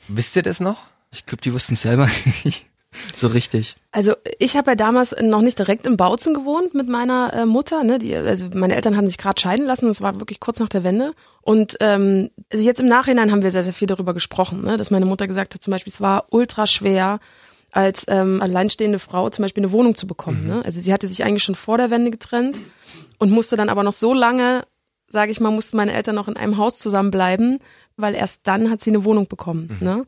Wisst 0.08 0.36
ihr 0.36 0.42
das 0.42 0.60
noch? 0.60 0.86
Ich 1.10 1.26
glaube, 1.26 1.42
die 1.42 1.52
wussten 1.52 1.74
es 1.74 1.82
selber 1.82 2.08
nicht 2.44 2.66
so 3.14 3.28
richtig. 3.28 3.76
Also 3.90 4.14
ich 4.38 4.56
habe 4.56 4.72
ja 4.72 4.74
damals 4.74 5.14
noch 5.20 5.40
nicht 5.40 5.58
direkt 5.58 5.86
im 5.86 5.96
Bautzen 5.96 6.34
gewohnt 6.34 6.74
mit 6.74 6.88
meiner 6.88 7.32
äh, 7.32 7.46
Mutter. 7.46 7.84
Ne? 7.84 7.98
Die, 7.98 8.14
also 8.14 8.48
meine 8.52 8.74
Eltern 8.74 8.96
hatten 8.96 9.06
sich 9.06 9.18
gerade 9.18 9.40
scheiden 9.40 9.66
lassen. 9.66 9.86
Das 9.86 10.00
war 10.00 10.18
wirklich 10.20 10.40
kurz 10.40 10.58
nach 10.60 10.68
der 10.68 10.84
Wende. 10.84 11.12
Und 11.40 11.76
ähm, 11.80 12.30
also 12.52 12.64
jetzt 12.64 12.80
im 12.80 12.88
Nachhinein 12.88 13.30
haben 13.30 13.42
wir 13.42 13.50
sehr, 13.50 13.62
sehr 13.62 13.72
viel 13.72 13.88
darüber 13.88 14.14
gesprochen, 14.14 14.62
ne? 14.62 14.76
dass 14.76 14.90
meine 14.90 15.06
Mutter 15.06 15.26
gesagt 15.26 15.54
hat, 15.54 15.62
zum 15.62 15.70
Beispiel, 15.70 15.92
es 15.92 16.00
war 16.00 16.26
ultra 16.30 16.66
schwer, 16.66 17.18
als 17.70 18.04
ähm, 18.08 18.42
alleinstehende 18.42 18.98
Frau 18.98 19.30
zum 19.30 19.44
Beispiel 19.44 19.62
eine 19.62 19.72
Wohnung 19.72 19.94
zu 19.94 20.06
bekommen. 20.06 20.46
Ne? 20.46 20.60
Also 20.64 20.80
sie 20.80 20.92
hatte 20.92 21.08
sich 21.08 21.24
eigentlich 21.24 21.42
schon 21.42 21.54
vor 21.54 21.78
der 21.78 21.90
Wende 21.90 22.10
getrennt 22.10 22.60
und 23.18 23.30
musste 23.30 23.56
dann 23.56 23.70
aber 23.70 23.82
noch 23.82 23.94
so 23.94 24.12
lange, 24.12 24.64
sage 25.12 25.30
ich 25.30 25.40
mal, 25.40 25.50
mussten 25.50 25.76
meine 25.76 25.92
Eltern 25.92 26.14
noch 26.14 26.28
in 26.28 26.36
einem 26.36 26.56
Haus 26.56 26.78
zusammenbleiben, 26.78 27.58
weil 27.96 28.14
erst 28.14 28.40
dann 28.44 28.70
hat 28.70 28.82
sie 28.82 28.90
eine 28.90 29.04
Wohnung 29.04 29.28
bekommen. 29.28 29.76
Ne? 29.80 30.04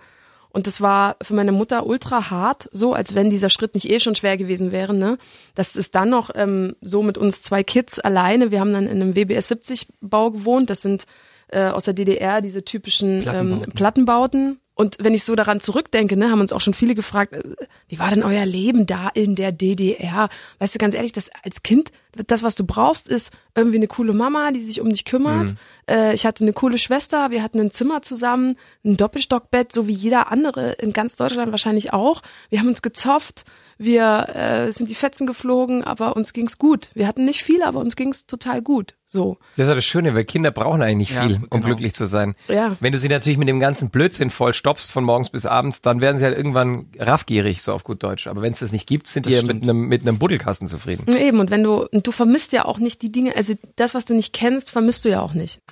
Und 0.48 0.68
das 0.68 0.80
war 0.80 1.16
für 1.20 1.34
meine 1.34 1.50
Mutter 1.50 1.84
ultra 1.84 2.30
hart, 2.30 2.68
so 2.70 2.94
als 2.94 3.14
wenn 3.14 3.28
dieser 3.28 3.50
Schritt 3.50 3.74
nicht 3.74 3.90
eh 3.90 3.98
schon 3.98 4.14
schwer 4.14 4.36
gewesen 4.36 4.70
wäre. 4.70 4.94
Ne? 4.94 5.18
Das 5.54 5.74
ist 5.74 5.94
dann 5.94 6.10
noch 6.10 6.30
ähm, 6.34 6.76
so 6.80 7.02
mit 7.02 7.18
uns 7.18 7.42
zwei 7.42 7.64
Kids 7.64 7.98
alleine. 7.98 8.50
Wir 8.50 8.60
haben 8.60 8.72
dann 8.72 8.86
in 8.86 9.02
einem 9.02 9.16
WBS 9.16 9.48
70 9.48 9.88
Bau 10.00 10.30
gewohnt. 10.30 10.70
Das 10.70 10.80
sind 10.80 11.06
äh, 11.48 11.66
aus 11.66 11.84
der 11.84 11.94
DDR 11.94 12.40
diese 12.40 12.64
typischen 12.64 13.22
Plattenbauten. 13.22 13.62
Ähm, 13.62 13.72
Plattenbauten. 13.74 14.60
Und 14.76 14.96
wenn 15.00 15.14
ich 15.14 15.24
so 15.24 15.36
daran 15.36 15.60
zurückdenke, 15.60 16.16
ne, 16.16 16.30
haben 16.30 16.40
uns 16.40 16.52
auch 16.52 16.60
schon 16.60 16.74
viele 16.74 16.94
gefragt, 16.94 17.32
äh, 17.32 17.42
wie 17.88 17.98
war 17.98 18.10
denn 18.10 18.22
euer 18.22 18.46
Leben 18.46 18.86
da 18.86 19.08
in 19.08 19.34
der 19.34 19.52
DDR? 19.52 20.28
Weißt 20.60 20.74
du, 20.74 20.78
ganz 20.78 20.94
ehrlich, 20.94 21.12
das 21.12 21.30
als 21.42 21.62
Kind, 21.62 21.90
das, 22.26 22.42
was 22.42 22.54
du 22.54 22.64
brauchst, 22.64 23.08
ist 23.08 23.32
irgendwie 23.54 23.76
eine 23.76 23.86
coole 23.86 24.12
Mama, 24.12 24.50
die 24.52 24.60
sich 24.62 24.80
um 24.80 24.88
dich 24.90 25.04
kümmert. 25.04 25.54
Äh, 25.88 26.14
ich 26.14 26.26
hatte 26.26 26.44
eine 26.44 26.52
coole 26.52 26.78
Schwester, 26.78 27.30
wir 27.30 27.42
hatten 27.42 27.60
ein 27.60 27.70
Zimmer 27.70 28.02
zusammen, 28.02 28.56
ein 28.84 28.96
Doppelstockbett, 28.96 29.72
so 29.72 29.86
wie 29.86 29.92
jeder 29.92 30.30
andere 30.32 30.72
in 30.72 30.92
ganz 30.92 31.16
Deutschland 31.16 31.50
wahrscheinlich 31.52 31.92
auch. 31.92 32.22
Wir 32.50 32.60
haben 32.60 32.68
uns 32.68 32.82
gezofft, 32.82 33.44
wir 33.78 34.28
äh, 34.34 34.70
sind 34.72 34.90
die 34.90 34.94
Fetzen 34.94 35.26
geflogen, 35.26 35.82
aber 35.84 36.16
uns 36.16 36.32
ging's 36.32 36.58
gut. 36.58 36.90
Wir 36.94 37.06
hatten 37.08 37.24
nicht 37.24 37.42
viel, 37.42 37.62
aber 37.62 37.80
uns 37.80 37.96
ging's 37.96 38.26
total 38.26 38.62
gut. 38.62 38.94
So. 39.06 39.36
Das 39.56 39.64
ist 39.66 39.68
ja 39.68 39.74
das 39.76 39.84
Schöne, 39.84 40.14
weil 40.14 40.24
Kinder 40.24 40.50
brauchen 40.50 40.80
eigentlich 40.82 41.10
nicht 41.10 41.14
Ja, 41.14 41.26
viel, 41.26 41.36
um 41.36 41.48
genau. 41.50 41.66
glücklich 41.66 41.94
zu 41.94 42.06
sein. 42.06 42.34
Ja. 42.48 42.76
Wenn 42.80 42.92
du 42.92 42.98
sie 42.98 43.08
natürlich 43.08 43.38
mit 43.38 43.48
dem 43.48 43.60
ganzen 43.60 43.90
Blödsinn 43.90 44.30
voll 44.30 44.54
stoppst 44.54 44.90
von 44.90 45.04
morgens 45.04 45.30
bis 45.30 45.44
abends, 45.46 45.82
dann 45.82 46.00
werden 46.00 46.18
sie 46.18 46.24
halt 46.24 46.36
irgendwann 46.36 46.86
raffgierig, 46.98 47.62
so 47.62 47.72
auf 47.72 47.84
gut 47.84 48.02
Deutsch. 48.02 48.26
Aber 48.26 48.42
wenn 48.42 48.52
es 48.52 48.60
das 48.60 48.72
nicht 48.72 48.86
gibt, 48.88 49.06
sind 49.06 49.26
die 49.26 49.30
Das 49.30 49.42
ja 49.42 49.46
mit 49.46 49.56
stimmt. 49.58 49.70
einem, 49.70 49.86
mit 49.88 50.02
einem 50.02 50.18
Buddelkasten 50.18 50.66
zufrieden. 50.68 51.06
Eben, 51.16 51.38
und 51.40 51.50
wenn 51.50 51.62
du, 51.62 51.86
und 52.04 52.08
du 52.08 52.12
vermisst 52.12 52.52
ja 52.52 52.66
auch 52.66 52.78
nicht 52.78 53.00
die 53.00 53.10
Dinge, 53.10 53.34
also 53.34 53.54
das, 53.76 53.94
was 53.94 54.04
du 54.04 54.12
nicht 54.12 54.34
kennst, 54.34 54.70
vermisst 54.70 55.06
du 55.06 55.08
ja 55.08 55.20
auch 55.20 55.32
nicht. 55.32 55.62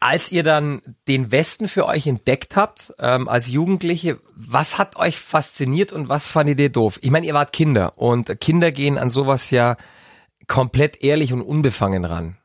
Als 0.00 0.30
ihr 0.30 0.42
dann 0.42 0.82
den 1.08 1.32
Westen 1.32 1.66
für 1.66 1.86
euch 1.86 2.06
entdeckt 2.06 2.56
habt, 2.56 2.92
ähm, 2.98 3.26
als 3.26 3.48
Jugendliche, 3.48 4.20
was 4.34 4.76
hat 4.76 4.96
euch 4.96 5.18
fasziniert 5.18 5.94
und 5.94 6.10
was 6.10 6.28
fandet 6.28 6.60
ihr 6.60 6.68
doof? 6.68 6.98
Ich 7.00 7.10
meine, 7.10 7.26
ihr 7.26 7.32
wart 7.32 7.54
Kinder 7.54 7.96
und 7.96 8.38
Kinder 8.38 8.70
gehen 8.70 8.98
an 8.98 9.08
sowas 9.08 9.50
ja 9.50 9.76
komplett 10.46 11.02
ehrlich 11.02 11.32
und 11.32 11.40
unbefangen 11.40 12.04
ran. 12.04 12.36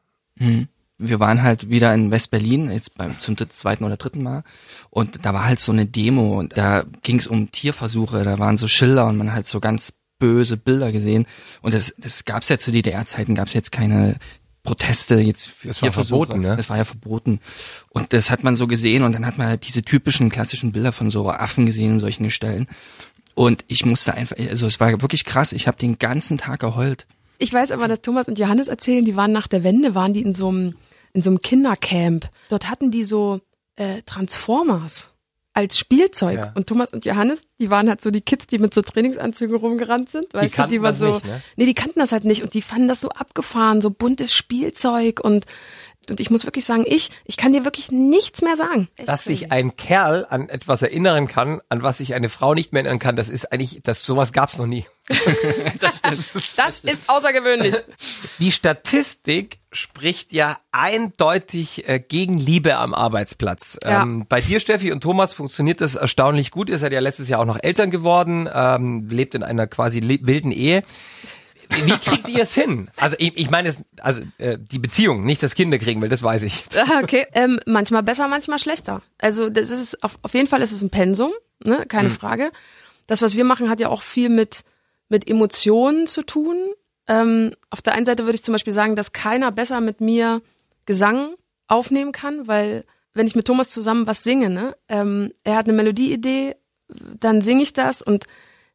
wir 0.97 1.19
waren 1.19 1.43
halt 1.43 1.69
wieder 1.69 1.93
in 1.93 2.11
West-Berlin, 2.11 2.71
jetzt 2.71 2.95
beim 2.95 3.19
zum 3.19 3.35
zweiten 3.37 3.83
oder 3.83 3.97
dritten 3.97 4.23
Mal. 4.23 4.43
Und 4.89 5.25
da 5.25 5.33
war 5.33 5.43
halt 5.43 5.59
so 5.59 5.73
eine 5.73 5.85
Demo 5.85 6.39
und 6.39 6.57
da 6.57 6.85
ging 7.01 7.19
es 7.19 7.27
um 7.27 7.51
Tierversuche, 7.51 8.23
da 8.23 8.39
waren 8.39 8.55
so 8.55 8.69
Schilder 8.69 9.07
und 9.07 9.17
man 9.17 9.33
hat 9.33 9.47
so 9.47 9.59
ganz 9.59 9.93
böse 10.19 10.57
Bilder 10.57 10.91
gesehen. 10.91 11.25
Und 11.61 11.73
das, 11.73 11.93
das 11.97 12.25
gab's 12.25 12.49
ja 12.49 12.57
zu 12.57 12.71
DDR-Zeiten, 12.71 13.35
gab's 13.35 13.53
jetzt 13.53 13.71
keine 13.71 14.17
Proteste 14.63 15.15
jetzt 15.15 15.47
für 15.49 15.67
Das 15.67 15.81
war 15.81 15.89
Tierversuche. 15.89 16.27
verboten, 16.27 16.41
ne? 16.41 16.55
Das 16.55 16.69
war 16.69 16.77
ja 16.77 16.85
verboten. 16.85 17.41
Und 17.89 18.13
das 18.13 18.29
hat 18.31 18.43
man 18.43 18.55
so 18.55 18.65
gesehen 18.67 19.03
und 19.03 19.11
dann 19.13 19.25
hat 19.25 19.37
man 19.37 19.47
halt 19.47 19.67
diese 19.67 19.81
typischen 19.83 20.29
klassischen 20.29 20.71
Bilder 20.71 20.93
von 20.93 21.11
so 21.11 21.29
Affen 21.29 21.65
gesehen 21.65 21.91
in 21.91 21.99
solchen 21.99 22.23
Gestellen. 22.23 22.67
Und 23.35 23.65
ich 23.67 23.85
musste 23.85 24.13
einfach, 24.13 24.37
also 24.37 24.67
es 24.67 24.79
war 24.79 25.01
wirklich 25.01 25.25
krass, 25.25 25.51
ich 25.51 25.67
habe 25.67 25.77
den 25.77 25.99
ganzen 25.99 26.37
Tag 26.37 26.61
geheult. 26.61 27.07
Ich 27.39 27.51
weiß 27.51 27.71
aber, 27.71 27.87
dass 27.89 28.01
Thomas 28.01 28.29
und 28.29 28.39
Johannes 28.39 28.69
erzählen, 28.69 29.03
die 29.03 29.15
waren 29.17 29.31
nach 29.33 29.47
der 29.47 29.63
Wende, 29.65 29.95
waren 29.95 30.13
die 30.13 30.21
in 30.21 30.33
so 30.33 30.47
einem, 30.49 30.75
in 31.13 31.23
so 31.23 31.29
einem 31.31 31.41
Kindercamp. 31.41 32.29
Dort 32.49 32.69
hatten 32.69 32.89
die 32.91 33.03
so 33.03 33.41
äh, 33.75 34.01
Transformers 34.05 35.12
als 35.53 35.77
Spielzeug. 35.77 36.37
Ja. 36.37 36.51
Und 36.55 36.67
Thomas 36.67 36.93
und 36.93 37.05
Johannes, 37.05 37.45
die 37.59 37.69
waren 37.69 37.87
halt 37.87 38.01
so 38.01 38.11
die 38.11 38.21
Kids, 38.21 38.47
die 38.47 38.57
mit 38.57 38.73
so 38.73 38.81
Trainingsanzügen 38.81 39.55
rumgerannt 39.55 40.09
sind. 40.09 40.33
Weißt 40.33 40.51
du, 40.51 40.55
kannten 40.55 40.73
die 40.73 40.81
waren 40.81 40.91
das 40.91 40.99
so, 40.99 41.13
nicht, 41.13 41.25
ne? 41.25 41.41
nee, 41.55 41.65
die 41.65 41.75
kannten 41.75 41.99
das 41.99 42.11
halt 42.11 42.25
nicht 42.25 42.43
und 42.43 42.53
die 42.53 42.61
fanden 42.61 42.87
das 42.87 43.01
so 43.01 43.09
abgefahren, 43.09 43.81
so 43.81 43.91
buntes 43.91 44.33
Spielzeug 44.33 45.19
und 45.19 45.45
und 46.09 46.19
ich 46.19 46.29
muss 46.29 46.45
wirklich 46.45 46.65
sagen, 46.65 46.85
ich, 46.87 47.09
ich 47.25 47.37
kann 47.37 47.53
dir 47.53 47.65
wirklich 47.65 47.91
nichts 47.91 48.41
mehr 48.41 48.55
sagen. 48.55 48.89
Echt 48.95 49.07
Dass 49.07 49.23
sich 49.23 49.51
ein 49.51 49.75
Kerl 49.75 50.25
an 50.29 50.49
etwas 50.49 50.81
erinnern 50.81 51.27
kann, 51.27 51.61
an 51.69 51.83
was 51.83 51.99
sich 51.99 52.13
eine 52.13 52.29
Frau 52.29 52.53
nicht 52.53 52.73
mehr 52.73 52.83
erinnern 52.83 52.99
kann, 52.99 53.15
das 53.15 53.29
ist 53.29 53.51
eigentlich, 53.51 53.81
das 53.83 54.03
sowas 54.03 54.33
gab's 54.33 54.57
noch 54.57 54.67
nie. 54.67 54.85
Das, 55.79 56.01
das, 56.01 56.31
das 56.55 56.79
ist 56.79 57.09
außergewöhnlich. 57.09 57.75
Die 58.39 58.53
Statistik 58.53 59.59
spricht 59.73 60.31
ja 60.31 60.59
eindeutig 60.71 61.87
äh, 61.89 61.99
gegen 61.99 62.37
Liebe 62.37 62.77
am 62.77 62.93
Arbeitsplatz. 62.93 63.77
Ja. 63.83 64.03
Ähm, 64.03 64.25
bei 64.29 64.39
dir, 64.39 64.61
Steffi 64.61 64.93
und 64.93 65.01
Thomas, 65.01 65.33
funktioniert 65.33 65.81
das 65.81 65.95
erstaunlich 65.95 66.51
gut. 66.51 66.69
Ihr 66.69 66.77
seid 66.77 66.93
ja 66.93 67.01
letztes 67.01 67.27
Jahr 67.27 67.41
auch 67.41 67.45
noch 67.45 67.61
Eltern 67.61 67.91
geworden, 67.91 68.47
ähm, 68.53 69.09
lebt 69.09 69.35
in 69.35 69.43
einer 69.43 69.67
quasi 69.67 70.01
wilden 70.01 70.51
Ehe. 70.51 70.83
Wie 71.69 71.97
kriegt 71.97 72.29
ihr 72.29 72.41
es 72.41 72.53
hin? 72.53 72.89
Also 72.97 73.15
ich, 73.19 73.37
ich 73.37 73.49
meine, 73.49 73.73
also 74.01 74.21
äh, 74.37 74.57
die 74.59 74.79
Beziehung, 74.79 75.23
nicht 75.25 75.41
das 75.43 75.55
Kinder 75.55 75.77
kriegen 75.77 76.01
will, 76.01 76.09
das 76.09 76.23
weiß 76.23 76.43
ich. 76.43 76.65
Ah, 76.75 77.01
Okay, 77.03 77.25
ähm, 77.33 77.59
manchmal 77.65 78.03
besser, 78.03 78.27
manchmal 78.27 78.59
schlechter. 78.59 79.01
Also 79.17 79.49
das 79.49 79.71
ist 79.71 80.03
auf, 80.03 80.17
auf 80.21 80.33
jeden 80.33 80.47
Fall 80.47 80.61
ist 80.61 80.71
es 80.71 80.81
ein 80.81 80.89
Pensum, 80.89 81.31
ne, 81.63 81.85
keine 81.87 82.09
Frage. 82.09 82.51
Das, 83.07 83.21
was 83.21 83.35
wir 83.35 83.43
machen, 83.43 83.69
hat 83.69 83.79
ja 83.79 83.89
auch 83.89 84.01
viel 84.01 84.29
mit 84.29 84.63
mit 85.09 85.29
Emotionen 85.29 86.07
zu 86.07 86.23
tun. 86.23 86.55
Ähm, 87.07 87.51
auf 87.69 87.81
der 87.81 87.93
einen 87.93 88.05
Seite 88.05 88.23
würde 88.25 88.35
ich 88.35 88.43
zum 88.43 88.53
Beispiel 88.53 88.73
sagen, 88.73 88.95
dass 88.95 89.11
keiner 89.13 89.51
besser 89.51 89.79
mit 89.81 90.01
mir 90.01 90.41
Gesang 90.85 91.35
aufnehmen 91.67 92.11
kann, 92.11 92.47
weil 92.47 92.83
wenn 93.13 93.27
ich 93.27 93.35
mit 93.35 93.45
Thomas 93.45 93.69
zusammen 93.69 94.07
was 94.07 94.23
singe, 94.23 94.49
ne, 94.49 94.75
ähm, 94.89 95.31
er 95.43 95.55
hat 95.55 95.67
eine 95.67 95.77
Melodieidee, 95.77 96.55
dann 97.19 97.41
singe 97.41 97.63
ich 97.63 97.73
das 97.73 98.01
und 98.01 98.25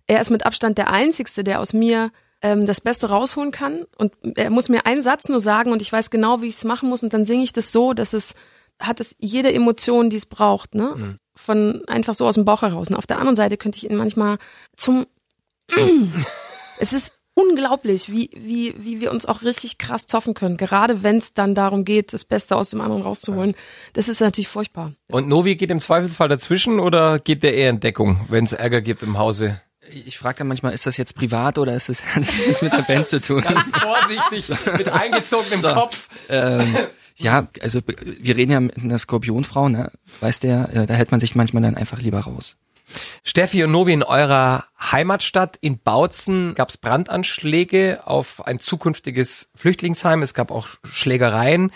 er 0.06 0.20
ist 0.20 0.30
mit 0.30 0.46
Abstand 0.46 0.78
der 0.78 0.90
Einzigste, 0.90 1.42
der 1.44 1.60
aus 1.60 1.72
mir 1.72 2.12
ähm, 2.42 2.66
das 2.66 2.80
Beste 2.80 3.08
rausholen 3.08 3.52
kann. 3.52 3.84
Und 3.96 4.12
er 4.36 4.50
muss 4.50 4.68
mir 4.68 4.86
einen 4.86 5.02
Satz 5.02 5.28
nur 5.28 5.40
sagen 5.40 5.72
und 5.72 5.82
ich 5.82 5.92
weiß 5.92 6.10
genau, 6.10 6.42
wie 6.42 6.46
ich 6.48 6.56
es 6.56 6.64
machen 6.64 6.88
muss. 6.88 7.02
Und 7.02 7.12
dann 7.12 7.24
singe 7.24 7.44
ich 7.44 7.52
das 7.52 7.72
so, 7.72 7.92
dass 7.92 8.12
es 8.12 8.34
hat 8.80 9.00
es 9.00 9.16
jede 9.18 9.52
Emotion, 9.52 10.08
die 10.08 10.16
es 10.16 10.26
braucht, 10.26 10.74
ne? 10.74 11.16
Von 11.34 11.82
einfach 11.88 12.14
so 12.14 12.26
aus 12.26 12.34
dem 12.34 12.44
Bauch 12.44 12.62
heraus. 12.62 12.88
Und 12.88 12.94
auf 12.94 13.06
der 13.06 13.18
anderen 13.18 13.36
Seite 13.36 13.56
könnte 13.56 13.78
ich 13.78 13.90
ihn 13.90 13.96
manchmal 13.96 14.38
zum 14.76 15.06
es 16.78 16.92
ist 16.92 17.14
unglaublich, 17.38 18.10
wie, 18.10 18.30
wie, 18.36 18.74
wie 18.78 19.00
wir 19.00 19.12
uns 19.12 19.26
auch 19.26 19.42
richtig 19.42 19.78
krass 19.78 20.06
zoffen 20.06 20.34
können. 20.34 20.56
Gerade 20.56 21.02
wenn 21.02 21.18
es 21.18 21.34
dann 21.34 21.54
darum 21.54 21.84
geht, 21.84 22.12
das 22.12 22.24
Beste 22.24 22.56
aus 22.56 22.70
dem 22.70 22.80
anderen 22.80 23.02
rauszuholen. 23.02 23.54
Das 23.92 24.08
ist 24.08 24.20
natürlich 24.20 24.48
furchtbar. 24.48 24.92
Und 25.08 25.28
Novi 25.28 25.54
geht 25.56 25.70
im 25.70 25.78
Zweifelsfall 25.78 26.28
dazwischen 26.28 26.80
oder 26.80 27.20
geht 27.20 27.44
der 27.44 27.54
eher 27.54 27.70
in 27.70 27.80
Deckung, 27.80 28.26
wenn 28.28 28.44
es 28.44 28.52
Ärger 28.52 28.80
gibt 28.80 29.02
im 29.04 29.18
Hause? 29.18 29.60
Ich 29.92 30.18
frage 30.18 30.38
dann 30.38 30.48
manchmal, 30.48 30.72
ist 30.72 30.86
das 30.86 30.96
jetzt 30.96 31.14
privat 31.14 31.58
oder 31.58 31.74
ist 31.74 31.88
das, 31.88 32.04
hat 32.14 32.22
das 32.22 32.38
jetzt 32.46 32.62
mit 32.62 32.72
der 32.72 32.82
Band 32.82 33.06
zu 33.06 33.20
tun? 33.20 33.42
vorsichtig, 33.42 34.48
mit 34.76 34.88
eingezogenem 34.88 35.62
Kopf. 35.62 36.08
ähm, 36.28 36.76
ja, 37.16 37.48
also 37.60 37.80
wir 37.86 38.36
reden 38.36 38.52
ja 38.52 38.60
mit 38.60 38.78
einer 38.78 38.98
Skorpionfrau, 38.98 39.68
ne? 39.68 39.90
Weißt 40.20 40.44
der, 40.44 40.68
äh, 40.72 40.86
da 40.86 40.94
hält 40.94 41.10
man 41.10 41.20
sich 41.20 41.34
manchmal 41.34 41.62
dann 41.62 41.74
einfach 41.74 42.00
lieber 42.00 42.20
raus. 42.20 42.56
Steffi 43.24 43.64
und 43.64 43.72
Novi, 43.72 43.92
in 43.92 44.02
eurer 44.02 44.64
Heimatstadt 44.80 45.58
in 45.60 45.78
Bautzen 45.78 46.54
gab 46.54 46.70
es 46.70 46.78
Brandanschläge 46.78 48.00
auf 48.06 48.46
ein 48.46 48.60
zukünftiges 48.60 49.50
Flüchtlingsheim. 49.54 50.22
Es 50.22 50.32
gab 50.32 50.50
auch 50.50 50.68
Schlägereien. 50.84 51.70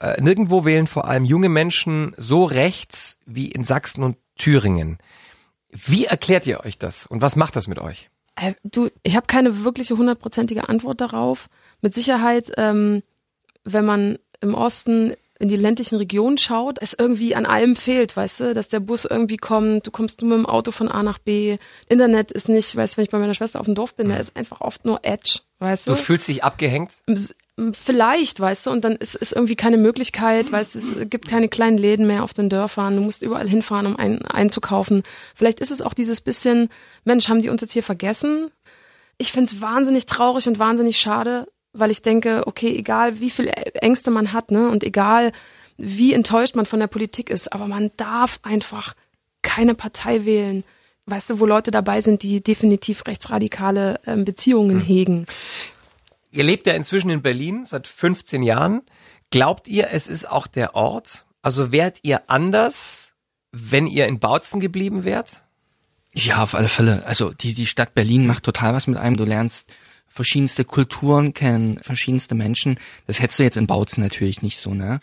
Äh, 0.00 0.20
nirgendwo 0.20 0.64
wählen 0.64 0.86
vor 0.86 1.06
allem 1.06 1.24
junge 1.24 1.48
Menschen 1.48 2.14
so 2.16 2.44
rechts 2.44 3.18
wie 3.26 3.48
in 3.48 3.64
Sachsen 3.64 4.02
und 4.02 4.16
Thüringen. 4.36 4.98
Wie 5.70 6.06
erklärt 6.06 6.46
ihr 6.46 6.64
euch 6.64 6.78
das 6.78 7.06
und 7.06 7.22
was 7.22 7.36
macht 7.36 7.56
das 7.56 7.66
mit 7.66 7.78
euch? 7.78 8.10
Äh, 8.36 8.54
du, 8.62 8.88
ich 9.02 9.16
habe 9.16 9.26
keine 9.26 9.64
wirkliche 9.64 9.96
hundertprozentige 9.96 10.68
Antwort 10.68 11.00
darauf. 11.00 11.48
Mit 11.82 11.94
Sicherheit, 11.94 12.52
ähm, 12.56 13.02
wenn 13.64 13.84
man 13.84 14.18
im 14.40 14.54
Osten 14.54 15.14
in 15.38 15.48
die 15.48 15.56
ländlichen 15.56 15.96
Regionen 15.96 16.38
schaut, 16.38 16.78
es 16.80 16.94
irgendwie 16.98 17.34
an 17.34 17.46
allem 17.46 17.76
fehlt, 17.76 18.16
weißt 18.16 18.40
du, 18.40 18.54
dass 18.54 18.68
der 18.68 18.80
Bus 18.80 19.04
irgendwie 19.04 19.36
kommt, 19.36 19.86
du 19.86 19.90
kommst 19.90 20.20
nur 20.20 20.36
mit 20.36 20.46
dem 20.46 20.50
Auto 20.50 20.72
von 20.72 20.88
A 20.88 21.02
nach 21.02 21.18
B, 21.18 21.58
Internet 21.88 22.32
ist 22.32 22.48
nicht, 22.48 22.74
weißt 22.74 22.94
du, 22.94 22.96
wenn 22.96 23.04
ich 23.04 23.10
bei 23.10 23.18
meiner 23.18 23.34
Schwester 23.34 23.60
auf 23.60 23.66
dem 23.66 23.76
Dorf 23.76 23.94
bin, 23.94 24.08
da 24.08 24.16
ist 24.16 24.36
einfach 24.36 24.60
oft 24.60 24.84
nur 24.84 25.04
Edge, 25.04 25.40
weißt 25.60 25.86
du. 25.86 25.92
Du 25.92 25.96
fühlst 25.96 26.26
dich 26.26 26.42
abgehängt? 26.42 26.92
Vielleicht, 27.72 28.38
weißt 28.38 28.66
du, 28.66 28.70
und 28.70 28.84
dann 28.84 28.96
ist, 28.96 29.16
ist 29.16 29.32
irgendwie 29.32 29.56
keine 29.56 29.78
Möglichkeit, 29.78 30.52
weißt 30.52 30.74
du, 30.74 30.78
es 30.78 30.94
gibt 31.10 31.26
keine 31.26 31.48
kleinen 31.48 31.76
Läden 31.76 32.06
mehr 32.06 32.22
auf 32.22 32.32
den 32.32 32.48
Dörfern, 32.48 32.94
du 32.94 33.02
musst 33.02 33.22
überall 33.22 33.48
hinfahren, 33.48 33.86
um 33.86 33.96
ein, 33.96 34.22
einzukaufen. 34.22 35.02
Vielleicht 35.34 35.58
ist 35.58 35.72
es 35.72 35.82
auch 35.82 35.94
dieses 35.94 36.20
bisschen, 36.20 36.68
Mensch, 37.04 37.28
haben 37.28 37.42
die 37.42 37.48
uns 37.48 37.60
jetzt 37.60 37.72
hier 37.72 37.82
vergessen? 37.82 38.50
Ich 39.16 39.32
find's 39.32 39.60
wahnsinnig 39.60 40.06
traurig 40.06 40.46
und 40.46 40.60
wahnsinnig 40.60 41.00
schade, 41.00 41.48
weil 41.72 41.90
ich 41.90 42.02
denke, 42.02 42.44
okay, 42.46 42.76
egal 42.76 43.18
wie 43.18 43.30
viel 43.30 43.48
Ängste 43.74 44.12
man 44.12 44.32
hat, 44.32 44.52
ne, 44.52 44.68
und 44.68 44.84
egal 44.84 45.32
wie 45.76 46.12
enttäuscht 46.12 46.54
man 46.54 46.66
von 46.66 46.78
der 46.78 46.86
Politik 46.86 47.28
ist, 47.28 47.52
aber 47.52 47.66
man 47.66 47.90
darf 47.96 48.38
einfach 48.42 48.94
keine 49.42 49.74
Partei 49.74 50.24
wählen, 50.24 50.62
weißt 51.06 51.30
du, 51.30 51.40
wo 51.40 51.46
Leute 51.46 51.72
dabei 51.72 52.02
sind, 52.02 52.22
die 52.22 52.40
definitiv 52.40 53.04
rechtsradikale 53.06 54.00
ähm, 54.06 54.24
Beziehungen 54.24 54.80
hegen. 54.80 55.26
Ihr 56.30 56.44
lebt 56.44 56.66
ja 56.66 56.74
inzwischen 56.74 57.10
in 57.10 57.22
Berlin 57.22 57.64
seit 57.64 57.86
15 57.86 58.42
Jahren. 58.42 58.82
Glaubt 59.30 59.68
ihr, 59.68 59.90
es 59.90 60.08
ist 60.08 60.30
auch 60.30 60.46
der 60.46 60.74
Ort? 60.74 61.26
Also 61.42 61.72
wärt 61.72 62.00
ihr 62.02 62.28
anders, 62.28 63.14
wenn 63.52 63.86
ihr 63.86 64.06
in 64.06 64.18
Bautzen 64.18 64.60
geblieben 64.60 65.04
wärt? 65.04 65.44
Ja, 66.12 66.42
auf 66.42 66.54
alle 66.54 66.68
Fälle. 66.68 67.04
Also 67.06 67.32
die, 67.32 67.54
die 67.54 67.66
Stadt 67.66 67.94
Berlin 67.94 68.26
macht 68.26 68.44
total 68.44 68.74
was 68.74 68.86
mit 68.86 68.98
einem. 68.98 69.16
Du 69.16 69.24
lernst 69.24 69.72
verschiedenste 70.08 70.64
Kulturen 70.64 71.34
kennen, 71.34 71.78
verschiedenste 71.82 72.34
Menschen. 72.34 72.78
Das 73.06 73.20
hättest 73.20 73.38
du 73.38 73.42
jetzt 73.44 73.56
in 73.56 73.66
Bautzen 73.66 74.02
natürlich 74.02 74.42
nicht 74.42 74.58
so, 74.58 74.74
ne? 74.74 75.00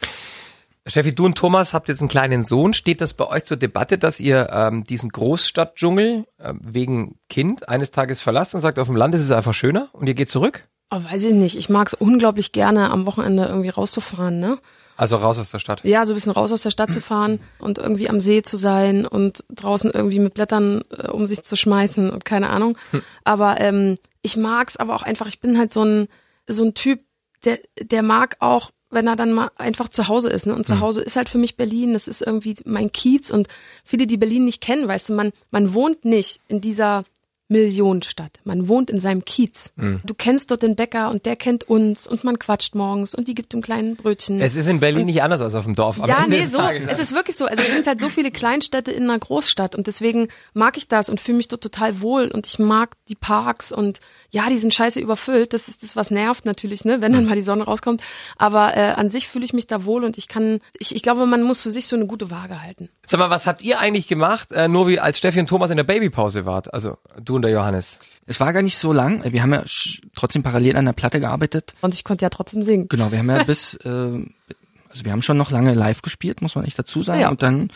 Steffi, 0.88 1.15
du 1.15 1.25
und 1.25 1.36
Thomas 1.36 1.74
habt 1.74 1.88
jetzt 1.88 2.01
einen 2.01 2.10
kleinen 2.10 2.44
Sohn. 2.44 2.75
Steht 2.75 3.01
das 3.01 3.15
bei 3.15 3.25
euch 3.25 3.44
zur 3.46 3.58
Debatte, 3.58 3.98
dass 3.98 4.20
ihr 4.20 4.50
ähm, 4.51 4.84
diesen 4.84 5.10
Großstadtdschungel 5.10 6.27
äh, 6.38 6.53
wegen 6.62 7.17
Kind 7.27 7.67
eines 7.70 7.89
Tages 7.89 8.22
verlasst 8.22 8.53
und 8.53 8.62
sagt, 8.62 8.77
auf 8.77 8.88
dem 8.88 8.96
Land 8.96 9.15
ist 9.15 9.22
es 9.22 9.32
einfach 9.32 9.53
schöner 9.53 9.89
und 9.94 10.05
ihr 10.05 10.13
geht 10.13 10.29
zurück? 10.29 10.67
Oh, 10.91 11.03
weiß 11.03 11.25
ich 11.25 11.33
nicht. 11.33 11.57
Ich 11.57 11.69
mag 11.69 11.87
es 11.87 11.93
unglaublich 11.93 12.51
gerne, 12.51 12.91
am 12.91 13.05
Wochenende 13.05 13.45
irgendwie 13.45 13.69
rauszufahren, 13.69 14.39
ne? 14.39 14.57
Also 14.97 15.17
raus 15.17 15.39
aus 15.39 15.51
der 15.51 15.59
Stadt. 15.59 15.83
Ja, 15.83 16.05
so 16.05 16.13
ein 16.13 16.15
bisschen 16.15 16.31
raus 16.31 16.53
aus 16.53 16.61
der 16.61 16.69
Stadt 16.69 16.93
zu 16.93 17.01
fahren 17.01 17.39
und 17.59 17.79
irgendwie 17.79 18.09
am 18.09 18.21
See 18.21 18.43
zu 18.43 18.55
sein 18.55 19.05
und 19.05 19.43
draußen 19.49 19.91
irgendwie 19.91 20.19
mit 20.19 20.33
Blättern 20.33 20.83
äh, 20.97 21.09
um 21.09 21.25
sich 21.25 21.43
zu 21.43 21.57
schmeißen 21.57 22.09
und 22.11 22.23
keine 22.23 22.49
Ahnung. 22.49 22.77
Aber 23.23 23.59
ähm, 23.59 23.97
ich 24.21 24.37
mag's 24.37 24.77
aber 24.77 24.95
auch 24.95 25.03
einfach, 25.03 25.27
ich 25.27 25.41
bin 25.41 25.57
halt 25.57 25.73
so 25.73 25.83
ein, 25.83 26.07
so 26.47 26.63
ein 26.63 26.73
Typ, 26.75 27.01
der, 27.43 27.59
der 27.81 28.03
mag 28.03 28.37
auch, 28.39 28.71
wenn 28.89 29.07
er 29.07 29.17
dann 29.17 29.33
mal 29.33 29.51
einfach 29.57 29.89
zu 29.89 30.07
Hause 30.07 30.29
ist. 30.29 30.45
Ne? 30.45 30.55
Und 30.55 30.65
zu 30.65 30.79
Hause 30.79 31.01
ist 31.01 31.17
halt 31.17 31.27
für 31.27 31.37
mich 31.39 31.57
Berlin, 31.57 31.93
das 31.93 32.07
ist 32.07 32.21
irgendwie 32.21 32.55
mein 32.63 32.91
Kiez 32.93 33.31
und 33.31 33.47
viele, 33.83 34.07
die 34.07 34.17
Berlin 34.17 34.45
nicht 34.45 34.61
kennen, 34.61 34.87
weißt 34.87 35.09
du, 35.09 35.13
man, 35.13 35.31
man 35.51 35.73
wohnt 35.73 36.05
nicht 36.05 36.39
in 36.47 36.61
dieser 36.61 37.03
Millionenstadt. 37.47 38.39
Man 38.43 38.67
wohnt 38.67 38.89
in 38.89 38.99
seinem 38.99 39.23
Kiez. 39.23 39.71
Du 40.03 40.13
kennst 40.15 40.49
dort 40.49 40.63
den 40.63 40.75
Bäcker 40.75 41.11
und 41.11 41.25
der 41.25 41.35
kennt 41.35 41.63
uns 41.69 42.07
und 42.07 42.23
man 42.23 42.39
quatscht 42.39 42.73
morgens 42.73 43.13
und 43.13 43.27
die 43.27 43.35
gibt 43.35 43.53
ihm 43.53 43.61
kleinen 43.61 43.95
Brötchen. 43.95 44.41
Es 44.41 44.55
ist 44.55 44.67
in 44.67 44.79
Berlin 44.79 45.05
nicht 45.05 45.21
anders 45.21 45.41
als 45.41 45.53
auf 45.53 45.65
dem 45.65 45.75
Dorf. 45.75 45.97
Ja, 45.97 46.23
Ende 46.23 46.37
nee, 46.37 46.45
so. 46.47 46.59
Es 46.59 46.99
ist 46.99 47.13
wirklich 47.13 47.35
so. 47.35 47.45
Also 47.45 47.61
es 47.61 47.71
sind 47.71 47.85
halt 47.85 47.99
so 47.99 48.09
viele 48.09 48.31
Kleinstädte 48.31 48.91
in 48.91 49.03
einer 49.03 49.19
Großstadt 49.19 49.75
und 49.75 49.85
deswegen 49.85 50.29
mag 50.53 50.77
ich 50.77 50.87
das 50.87 51.09
und 51.09 51.19
fühle 51.19 51.37
mich 51.37 51.47
dort 51.47 51.61
total 51.61 52.01
wohl 52.01 52.29
und 52.29 52.47
ich 52.47 52.57
mag 52.57 52.95
die 53.09 53.15
Parks 53.15 53.71
und 53.71 53.99
ja, 54.35 54.49
die 54.49 54.57
sind 54.57 54.73
scheiße 54.73 54.99
überfüllt. 54.99 55.53
Das 55.53 55.69
ist 55.69 55.81
das, 55.81 55.95
was 55.95 56.11
nervt 56.11 56.43
natürlich, 56.43 56.83
ne, 56.83 57.01
wenn 57.01 57.13
dann 57.13 57.25
mal 57.25 57.37
die 57.37 57.41
Sonne 57.41 57.63
rauskommt. 57.63 58.01
Aber 58.37 58.75
äh, 58.75 58.91
an 58.91 59.09
sich 59.09 59.29
fühle 59.29 59.45
ich 59.45 59.53
mich 59.53 59.65
da 59.65 59.85
wohl 59.85 60.03
und 60.03 60.17
ich 60.17 60.27
kann, 60.27 60.59
ich, 60.77 60.93
ich 60.93 61.01
glaube, 61.01 61.25
man 61.25 61.41
muss 61.43 61.63
für 61.63 61.71
sich 61.71 61.87
so 61.87 61.95
eine 61.95 62.05
gute 62.05 62.29
Waage 62.29 62.61
halten. 62.61 62.89
Sag 63.05 63.21
mal, 63.21 63.29
was 63.29 63.47
habt 63.47 63.61
ihr 63.61 63.79
eigentlich 63.79 64.09
gemacht, 64.09 64.51
äh, 64.51 64.67
nur 64.67 64.89
wie 64.89 64.99
als 64.99 65.19
Steffi 65.19 65.39
und 65.39 65.47
Thomas 65.47 65.69
in 65.69 65.77
der 65.77 65.85
Babypause 65.85 66.45
wart? 66.45 66.73
Also 66.73 66.97
du 67.23 67.37
und 67.37 67.43
der 67.43 67.51
Johannes. 67.51 67.97
Es 68.25 68.41
war 68.41 68.51
gar 68.51 68.61
nicht 68.61 68.77
so 68.77 68.91
lang. 68.91 69.23
Wir 69.31 69.41
haben 69.41 69.53
ja 69.53 69.63
trotzdem 70.15 70.43
parallel 70.43 70.75
an 70.75 70.83
der 70.83 70.91
Platte 70.91 71.21
gearbeitet. 71.21 71.73
Und 71.79 71.93
ich 71.93 72.03
konnte 72.03 72.23
ja 72.25 72.29
trotzdem 72.29 72.61
singen. 72.63 72.89
Genau, 72.89 73.13
wir 73.13 73.19
haben 73.19 73.29
ja 73.29 73.41
bis, 73.43 73.75
äh, 73.85 73.87
also 73.87 75.05
wir 75.05 75.13
haben 75.13 75.21
schon 75.21 75.37
noch 75.37 75.49
lange 75.49 75.73
live 75.73 76.01
gespielt, 76.01 76.41
muss 76.41 76.55
man 76.55 76.65
echt 76.65 76.77
dazu 76.77 77.01
sagen. 77.01 77.21
Ja. 77.21 77.29
Und 77.29 77.41
dann 77.41 77.69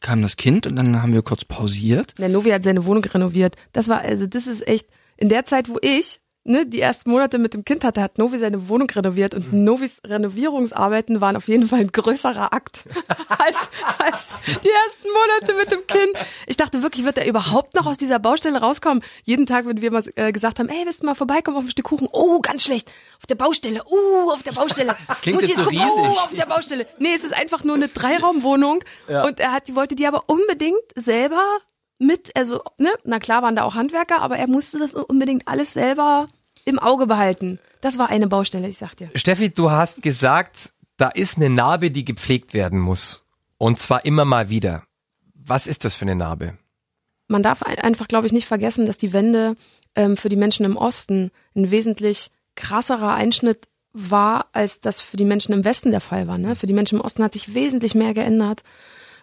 kam 0.00 0.22
das 0.22 0.36
Kind 0.36 0.68
und 0.68 0.76
dann 0.76 1.02
haben 1.02 1.12
wir 1.12 1.22
kurz 1.22 1.44
pausiert. 1.44 2.14
Der 2.18 2.28
Novi 2.28 2.50
hat 2.50 2.62
seine 2.62 2.84
Wohnung 2.84 3.02
renoviert. 3.02 3.56
Das 3.72 3.88
war, 3.88 4.02
also 4.02 4.28
das 4.28 4.46
ist 4.46 4.68
echt, 4.68 4.86
in 5.16 5.28
der 5.28 5.44
Zeit, 5.44 5.68
wo 5.68 5.78
ich 5.80 6.20
ne, 6.46 6.66
die 6.66 6.80
ersten 6.80 7.10
Monate 7.10 7.38
mit 7.38 7.54
dem 7.54 7.64
Kind 7.64 7.84
hatte, 7.84 8.02
hat 8.02 8.18
Novi 8.18 8.38
seine 8.38 8.68
Wohnung 8.68 8.88
renoviert 8.90 9.34
und 9.34 9.52
Novis 9.52 9.98
Renovierungsarbeiten 10.04 11.20
waren 11.22 11.36
auf 11.36 11.48
jeden 11.48 11.68
Fall 11.68 11.80
ein 11.80 11.90
größerer 11.92 12.52
Akt 12.52 12.84
als, 13.28 13.70
als 13.98 14.28
die 14.46 14.68
ersten 14.68 15.08
Monate 15.08 15.54
mit 15.54 15.70
dem 15.72 15.86
Kind. 15.86 16.12
Ich 16.46 16.56
dachte 16.58 16.82
wirklich, 16.82 17.06
wird 17.06 17.16
er 17.16 17.26
überhaupt 17.26 17.74
noch 17.74 17.86
aus 17.86 17.96
dieser 17.96 18.18
Baustelle 18.18 18.60
rauskommen? 18.60 19.02
Jeden 19.24 19.46
Tag, 19.46 19.66
wenn 19.66 19.80
wir 19.80 19.90
mal 19.90 20.02
äh, 20.16 20.32
gesagt 20.32 20.58
haben, 20.58 20.68
ey, 20.68 20.84
willst 20.84 21.02
du 21.02 21.06
mal 21.06 21.14
vorbeikommen 21.14 21.56
auf 21.56 21.64
ein 21.64 21.70
Stück 21.70 21.86
Kuchen? 21.86 22.08
Oh, 22.12 22.40
ganz 22.40 22.62
schlecht. 22.64 22.92
Auf 23.18 23.26
der 23.26 23.36
Baustelle. 23.36 23.82
Uh, 23.90 24.30
auf 24.30 24.42
der 24.42 24.52
Baustelle. 24.52 24.96
Das 25.08 25.20
klingt 25.20 25.40
jetzt 25.42 25.56
so 25.56 25.64
Oh, 25.64 25.68
riesig. 25.68 25.88
auf 25.88 26.34
der 26.34 26.46
Baustelle. 26.46 26.86
Nee, 26.98 27.14
es 27.14 27.24
ist 27.24 27.32
einfach 27.34 27.64
nur 27.64 27.76
eine 27.76 27.88
Dreiraumwohnung 27.94 28.82
und 29.08 29.40
er 29.40 29.52
hat, 29.52 29.68
die 29.68 29.76
wollte 29.76 29.94
die 29.94 30.06
aber 30.06 30.24
unbedingt 30.26 30.74
selber 30.94 31.40
mit, 32.06 32.36
also, 32.36 32.62
ne, 32.78 32.90
na 33.04 33.18
klar 33.18 33.42
waren 33.42 33.56
da 33.56 33.64
auch 33.64 33.74
Handwerker, 33.74 34.20
aber 34.22 34.36
er 34.38 34.46
musste 34.48 34.78
das 34.78 34.94
unbedingt 34.94 35.46
alles 35.48 35.72
selber 35.72 36.26
im 36.64 36.78
Auge 36.78 37.06
behalten. 37.06 37.58
Das 37.80 37.98
war 37.98 38.08
eine 38.08 38.26
Baustelle, 38.26 38.68
ich 38.68 38.78
sag 38.78 38.94
dir. 38.96 39.10
Steffi, 39.14 39.50
du 39.50 39.70
hast 39.70 40.02
gesagt, 40.02 40.72
da 40.96 41.08
ist 41.08 41.36
eine 41.36 41.50
Narbe, 41.50 41.90
die 41.90 42.04
gepflegt 42.04 42.54
werden 42.54 42.78
muss. 42.80 43.24
Und 43.58 43.78
zwar 43.80 44.04
immer 44.04 44.24
mal 44.24 44.48
wieder. 44.48 44.84
Was 45.34 45.66
ist 45.66 45.84
das 45.84 45.94
für 45.94 46.04
eine 46.04 46.14
Narbe? 46.14 46.56
Man 47.28 47.42
darf 47.42 47.62
ein- 47.62 47.78
einfach, 47.78 48.08
glaube 48.08 48.26
ich, 48.26 48.32
nicht 48.32 48.46
vergessen, 48.46 48.86
dass 48.86 48.96
die 48.96 49.12
Wende 49.12 49.54
ähm, 49.94 50.16
für 50.16 50.28
die 50.28 50.36
Menschen 50.36 50.64
im 50.64 50.76
Osten 50.76 51.30
ein 51.54 51.70
wesentlich 51.70 52.30
krasserer 52.56 53.14
Einschnitt 53.14 53.68
war, 53.92 54.46
als 54.52 54.80
das 54.80 55.00
für 55.00 55.16
die 55.16 55.24
Menschen 55.24 55.52
im 55.52 55.64
Westen 55.64 55.90
der 55.90 56.00
Fall 56.00 56.26
war. 56.26 56.38
Ne? 56.38 56.56
Für 56.56 56.66
die 56.66 56.72
Menschen 56.72 56.98
im 56.98 57.04
Osten 57.04 57.22
hat 57.22 57.32
sich 57.34 57.54
wesentlich 57.54 57.94
mehr 57.94 58.12
geändert. 58.14 58.62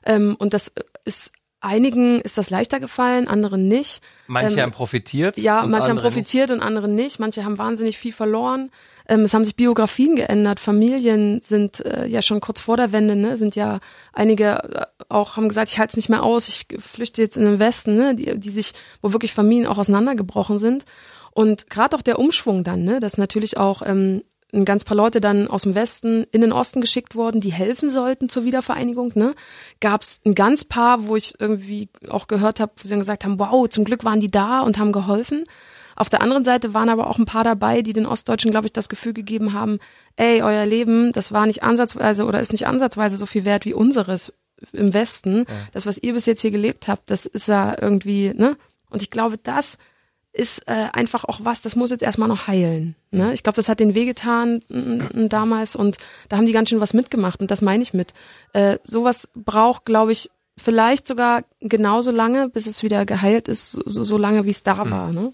Ähm, 0.06 0.36
und 0.40 0.54
das 0.54 0.72
ist 1.06 1.32
einigen 1.62 2.20
ist 2.22 2.38
das 2.38 2.50
leichter 2.50 2.80
gefallen, 2.80 3.28
anderen 3.28 3.68
nicht. 3.68 4.02
Manche 4.28 4.56
Ähm, 4.56 4.62
haben 4.62 4.72
profitiert. 4.72 5.38
Ja, 5.38 5.66
manche 5.66 5.90
haben 5.90 5.98
profitiert 5.98 6.52
und 6.52 6.60
andere 6.60 6.88
nicht. 6.88 7.20
Manche 7.20 7.46
haben 7.46 7.58
wahnsinnig 7.58 7.98
viel 7.98 8.12
verloren. 8.12 8.72
Ähm, 9.08 9.22
es 9.22 9.34
haben 9.34 9.46
sich 9.46 9.56
Biografien 9.56 10.16
geändert. 10.16 10.60
Familien 10.60 11.40
sind 11.42 11.86
äh, 11.86 12.08
ja 12.08 12.22
schon 12.22 12.42
kurz 12.42 12.60
vor 12.62 12.78
der 12.78 12.92
Wende, 12.92 13.16
ne, 13.16 13.38
sind 13.38 13.56
ja 13.56 13.80
einige 14.12 14.64
äh, 14.64 14.86
auch 15.10 15.38
haben 15.38 15.50
gesagt, 15.50 15.72
ich 15.72 15.80
halte 15.80 15.92
es 15.92 15.98
nicht 15.98 16.10
mehr 16.10 16.24
aus, 16.24 16.48
ich 16.48 16.68
flüchte 16.80 17.22
jetzt 17.22 17.38
in 17.38 17.44
den 17.44 17.60
Westen, 17.60 17.96
ne, 17.96 18.16
die, 18.16 18.40
die 18.40 18.50
sich, 18.50 18.74
wo 19.02 19.14
wirklich 19.14 19.34
Familien 19.34 19.68
auch 19.68 19.78
auseinandergebrochen 19.78 20.58
sind. 20.58 20.86
Und 21.32 21.70
gerade 21.70 21.96
auch 21.96 22.02
der 22.02 22.20
Umschwung 22.20 22.64
dann, 22.64 22.84
ne, 22.84 23.00
dass 23.00 23.18
natürlich 23.18 23.58
auch 23.58 23.82
ähm, 23.86 24.24
ein 24.54 24.66
ganz 24.66 24.84
paar 24.84 24.98
Leute 24.98 25.22
dann 25.22 25.48
aus 25.48 25.64
dem 25.64 25.76
Westen 25.76 26.26
in 26.32 26.42
den 26.42 26.52
Osten 26.52 26.82
geschickt 26.82 27.16
worden, 27.16 27.42
die 27.42 27.54
helfen 27.54 27.90
sollten 27.90 28.30
zur 28.30 28.44
Wiedervereinigung. 28.44 29.14
Ne? 29.16 29.34
Gab 29.80 30.02
es 30.02 30.20
ein 30.26 30.36
ganz 30.36 30.66
paar, 30.66 31.08
wo 31.08 31.16
ich 31.16 31.36
irgendwie 31.40 31.90
auch 32.10 32.28
gehört 32.28 32.60
habe, 32.60 32.74
wo 32.78 32.84
sie 32.84 32.90
dann 32.90 33.00
gesagt 33.00 33.24
haben, 33.24 33.40
wow, 33.40 33.68
zum 33.70 33.86
Glück 33.86 34.04
waren 34.04 34.20
die 34.20 34.32
da 34.32 34.62
und 34.62 34.78
haben 34.78 34.92
geholfen. 34.92 35.44
Auf 35.96 36.10
der 36.10 36.22
anderen 36.22 36.44
Seite 36.44 36.74
waren 36.74 36.90
aber 36.90 37.08
auch 37.08 37.20
ein 37.20 37.26
paar 37.26 37.44
dabei, 37.44 37.82
die 37.82 37.94
den 37.94 38.06
Ostdeutschen, 38.06 38.52
glaube 38.52 38.68
ich, 38.68 38.74
das 38.74 38.90
Gefühl 38.90 39.14
gegeben 39.14 39.54
haben, 39.54 39.80
ey, 40.16 40.42
euer 40.42 40.66
Leben, 40.66 41.12
das 41.12 41.32
war 41.32 41.46
nicht 41.46 41.64
ansatzweise 41.64 42.26
oder 42.26 42.40
ist 42.40 42.54
nicht 42.54 42.68
ansatzweise 42.68 43.18
so 43.18 43.26
viel 43.26 43.46
wert 43.46 43.66
wie 43.66 43.74
unseres 43.74 44.34
im 44.74 44.94
Westen. 44.94 45.46
Das, 45.74 45.86
was 45.86 45.98
ihr 45.98 46.14
bis 46.14 46.26
jetzt 46.26 46.42
hier 46.42 46.52
gelebt 46.52 46.88
habt, 46.88 47.10
das 47.10 47.26
ist 47.26 47.48
ja 47.48 47.76
irgendwie, 47.80 48.34
ne? 48.34 48.58
Und 48.90 49.02
ich 49.02 49.10
glaube, 49.10 49.38
das 49.38 49.78
ist 50.34 50.68
äh, 50.68 50.88
einfach 50.94 51.26
auch 51.26 51.40
was, 51.44 51.62
das 51.62 51.76
muss 51.76 51.92
jetzt 51.92 52.04
erstmal 52.04 52.30
noch 52.30 52.48
heilen. 52.48 52.96
Ne? 53.12 53.34
Ich 53.34 53.44
glaube, 53.44 53.58
das 53.58 53.68
hat 53.68 53.80
den 53.80 53.96
wehgetan 53.96 54.62
mm, 54.70 55.24
mm, 55.24 55.30
damals 55.30 55.76
und 55.76 55.98
da 56.30 56.38
haben 56.38 56.46
die 56.46 56.54
ganz 56.54 56.70
schön 56.70 56.80
was 56.80 56.94
mitgemacht 56.94 57.42
und 57.42 57.52
das 57.52 57.62
meine 57.62 57.84
ich 57.84 57.94
mit. 57.94 58.14
Äh, 58.54 58.78
sowas 58.84 59.30
braucht, 59.36 59.86
glaube 59.86 60.14
ich, 60.14 60.30
vielleicht 60.58 61.08
sogar 61.08 61.44
genauso 61.60 62.12
lange, 62.12 62.50
bis 62.50 62.68
es 62.68 62.84
wieder 62.84 63.06
geheilt 63.06 63.48
ist, 63.48 63.72
so, 63.72 64.04
so 64.04 64.18
lange, 64.18 64.46
wie 64.46 64.52
es 64.52 64.64
da 64.64 64.90
war. 64.90 65.12
Ne? 65.12 65.34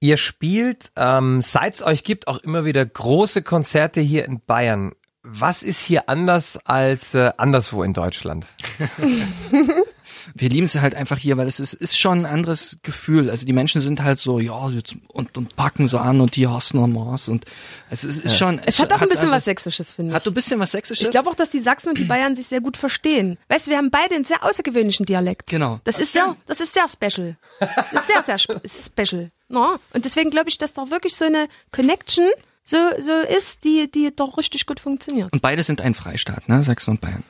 Ihr 0.00 0.16
spielt, 0.16 0.90
ähm, 0.96 1.40
seit 1.40 1.74
es 1.74 1.82
euch 1.82 2.04
gibt, 2.04 2.28
auch 2.28 2.38
immer 2.38 2.64
wieder 2.64 2.84
große 2.84 3.42
Konzerte 3.42 4.00
hier 4.00 4.24
in 4.24 4.40
Bayern. 4.40 4.92
Was 5.22 5.62
ist 5.62 5.80
hier 5.80 6.08
anders 6.08 6.58
als 6.64 7.14
äh, 7.14 7.32
anderswo 7.36 7.82
in 7.82 7.92
Deutschland? 7.92 8.46
Wir 10.34 10.48
lieben 10.48 10.64
es 10.64 10.74
halt 10.76 10.94
einfach 10.94 11.18
hier, 11.18 11.36
weil 11.36 11.46
es 11.46 11.60
ist, 11.60 11.74
ist 11.74 11.98
schon 11.98 12.20
ein 12.20 12.26
anderes 12.26 12.78
Gefühl. 12.82 13.30
Also 13.30 13.46
die 13.46 13.52
Menschen 13.52 13.80
sind 13.80 14.02
halt 14.02 14.18
so, 14.18 14.38
ja, 14.40 14.68
jetzt, 14.70 14.94
und, 15.08 15.36
und 15.36 15.56
packen 15.56 15.88
so 15.88 15.98
an 15.98 16.20
und 16.20 16.36
die 16.36 16.46
hassen 16.46 16.78
am 16.82 16.92
Mars 16.92 17.28
und 17.28 17.44
es 17.90 18.04
ist, 18.04 18.18
ist 18.24 18.38
schon. 18.38 18.60
Es 18.64 18.78
hat 18.78 18.92
auch 18.92 19.00
ein 19.00 19.08
bisschen 19.08 19.24
einfach- 19.24 19.36
was 19.36 19.44
Sächsisches, 19.44 19.92
finde 19.92 20.10
ich. 20.10 20.16
Hat 20.16 20.26
du 20.26 20.30
ein 20.30 20.34
bisschen 20.34 20.58
was 20.60 20.72
Sächsisches? 20.72 21.06
ich 21.06 21.10
glaube 21.10 21.28
auch, 21.30 21.34
dass 21.34 21.50
die 21.50 21.60
Sachsen 21.60 21.90
und 21.90 21.98
die 21.98 22.04
Bayern 22.04 22.36
sich 22.36 22.46
sehr 22.46 22.60
gut 22.60 22.76
verstehen. 22.76 23.38
Weißt 23.48 23.66
du, 23.66 23.70
wir 23.70 23.78
haben 23.78 23.90
beide 23.90 24.14
einen 24.14 24.24
sehr 24.24 24.44
außergewöhnlichen 24.44 25.06
Dialekt. 25.06 25.46
Genau. 25.48 25.80
Das 25.84 25.98
ist 25.98 26.12
sehr, 26.12 26.36
das 26.46 26.60
ist 26.60 26.74
sehr 26.74 26.86
special. 26.88 27.36
Das 27.60 27.92
ist 27.92 28.06
sehr, 28.08 28.22
sehr 28.22 28.38
spe 28.38 28.60
special. 28.66 29.30
No? 29.48 29.76
Und 29.92 30.04
deswegen 30.04 30.30
glaube 30.30 30.48
ich, 30.48 30.58
dass 30.58 30.72
da 30.72 30.88
wirklich 30.90 31.14
so 31.16 31.24
eine 31.26 31.46
Connection 31.72 32.24
so, 32.64 32.76
so 33.00 33.12
ist, 33.36 33.64
die, 33.64 33.90
die 33.90 34.14
doch 34.14 34.38
richtig 34.38 34.66
gut 34.66 34.78
funktioniert. 34.78 35.32
Und 35.32 35.42
beide 35.42 35.62
sind 35.64 35.80
ein 35.80 35.94
Freistaat, 35.94 36.48
ne? 36.48 36.62
Sachsen 36.62 36.92
und 36.92 37.00
Bayern. 37.00 37.24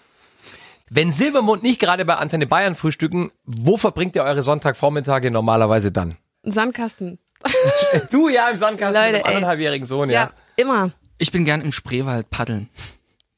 Wenn 0.95 1.11
Silbermond 1.11 1.63
nicht 1.63 1.81
gerade 1.81 2.05
bei 2.05 2.17
Antenne 2.17 2.47
Bayern 2.47 2.75
frühstücken, 2.75 3.31
wo 3.45 3.79
verbringt 3.79 4.15
ihr 4.15 4.25
eure 4.25 4.43
Sonntagvormittage 4.43 5.31
normalerweise 5.31 5.91
dann? 5.91 6.17
Sandkasten. 6.43 7.19
Du 8.11 8.29
ja 8.29 8.51
im 8.51 8.59
Sandkasten 8.59 9.01
Leute, 9.03 9.17
mit 9.17 9.23
dem 9.23 9.31
ey. 9.31 9.35
anderthalbjährigen 9.37 9.87
Sohn, 9.87 10.11
ja. 10.11 10.21
Ja, 10.25 10.31
immer. 10.57 10.91
Ich 11.17 11.33
bin 11.33 11.47
gern 11.47 11.63
im 11.63 11.73
Spreewald 11.73 12.29
paddeln. 12.29 12.69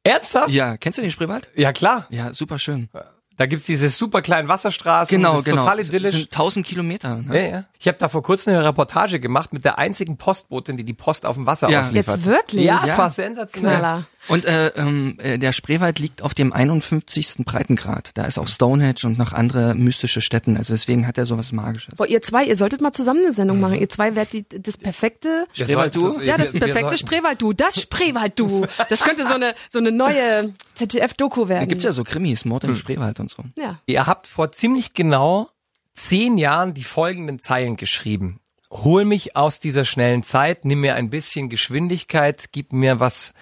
Ernsthaft? 0.03 0.51
Ja, 0.51 0.77
kennst 0.77 0.99
du 0.99 1.03
den 1.03 1.13
Spreewald? 1.13 1.49
Ja, 1.55 1.73
klar. 1.73 2.07
Ja, 2.11 2.33
super 2.33 2.59
schön. 2.59 2.89
Da 3.37 3.47
gibt's 3.47 3.67
diese 3.67 3.89
super 3.89 4.21
kleinen 4.21 4.49
Wasserstraßen. 4.49 5.17
Genau, 5.17 5.31
das 5.33 5.39
ist 5.41 5.45
genau. 5.45 5.61
Total 5.63 5.77
Das 5.79 5.89
idyllisch. 5.89 6.11
sind 6.11 6.31
tausend 6.33 6.67
Kilometer. 6.67 7.17
Ne? 7.17 7.41
Ja, 7.41 7.51
ja. 7.51 7.65
Ich 7.85 7.89
habe 7.89 7.99
da 7.99 8.09
vor 8.09 8.23
kurzem 8.23 8.55
eine 8.55 8.65
Reportage 8.65 9.21
gemacht 9.21 9.53
mit 9.53 9.67
der 9.67 9.77
einzigen 9.79 10.17
Postbotin, 10.17 10.79
die 10.79 10.85
die 10.85 10.95
Post 10.95 11.27
auf 11.27 11.37
dem 11.37 11.47
Wasser 11.47 11.69
Ja. 11.69 11.81
ausliefert. 11.81 12.17
Jetzt 12.17 12.27
wirklich? 12.27 12.65
Ja, 12.65 12.77
es 12.77 12.87
Ja. 12.87 12.97
war 12.97 13.11
sensationell. 13.11 13.77
Knaller. 13.79 14.07
Und 14.29 14.47
äh, 14.47 14.69
ähm, 14.69 15.19
äh, 15.21 15.39
der 15.39 15.53
Spreewald 15.53 15.99
liegt 15.99 16.23
auf 16.23 16.33
dem 16.33 16.51
51. 16.55 17.45
Breitengrad. 17.45 18.13
Da 18.15 18.25
ist 18.25 18.39
auch 18.39 18.49
Stonehenge 18.49 19.01
und 19.05 19.19
noch 19.19 19.35
andere 19.35 19.75
mystische 19.75 20.23
Stätten. 20.23 20.57
Also 20.57 20.73
deswegen 20.73 21.07
hat 21.07 21.19
er 21.19 21.27
sowas 21.27 21.53
Magisches. 21.53 21.97
Boah, 21.97 22.07
ihr 22.07 22.23
zwei, 22.23 22.45
ihr 22.47 22.57
solltet 22.57 22.81
mal 22.81 22.93
zusammen 22.93 23.21
eine 23.23 23.35
Sendung 23.35 23.61
machen. 23.61 23.75
Ihr 23.75 23.91
zwei 23.91 24.17
werdet 24.17 24.33
die, 24.33 24.47
das 24.63 24.79
perfekte 24.79 25.47
sollten- 25.53 26.23
Ja, 26.25 26.39
das 26.39 26.53
perfekte 26.59 26.97
Spreewald-Du. 26.97 27.53
Das 27.53 27.79
Spreewald-Du. 27.83 28.65
Das 28.89 29.01
könnte 29.01 29.29
so 29.29 29.35
eine, 29.35 29.55
so 29.69 29.79
eine 29.79 29.93
neue 29.93 30.55
ZDF-Doku 30.75 31.43
Da 31.43 31.49
werden. 31.51 31.69
gibt's 31.69 31.85
ja 31.85 31.93
so 31.93 32.03
Krimis, 32.03 32.47
Mord 32.47 32.65
im 32.65 32.75
Spreewald 32.75 33.21
und 33.21 33.31
so. 33.31 33.43
ja. 33.57 33.79
Ihr 33.85 34.07
habt 34.07 34.27
vor 34.27 34.53
ziemlich 34.53 34.95
genau 34.95 35.51
zehn 35.95 36.39
Jahren 36.39 36.75
die 36.75 36.85
folgenden 36.85 37.39
Zeilen 37.39 37.77
geschrieben. 37.77 38.41
Hol 38.71 39.05
mich 39.05 39.37
aus 39.37 39.61
dieser 39.61 39.85
schnellen 39.85 40.23
Zeit, 40.23 40.65
nimm 40.65 40.81
mir 40.81 40.97
ein 40.97 41.11
bisschen 41.11 41.49
Geschwindigkeit, 41.49 42.47
gib 42.53 42.73
mir 42.73 42.99
was, 42.99 43.35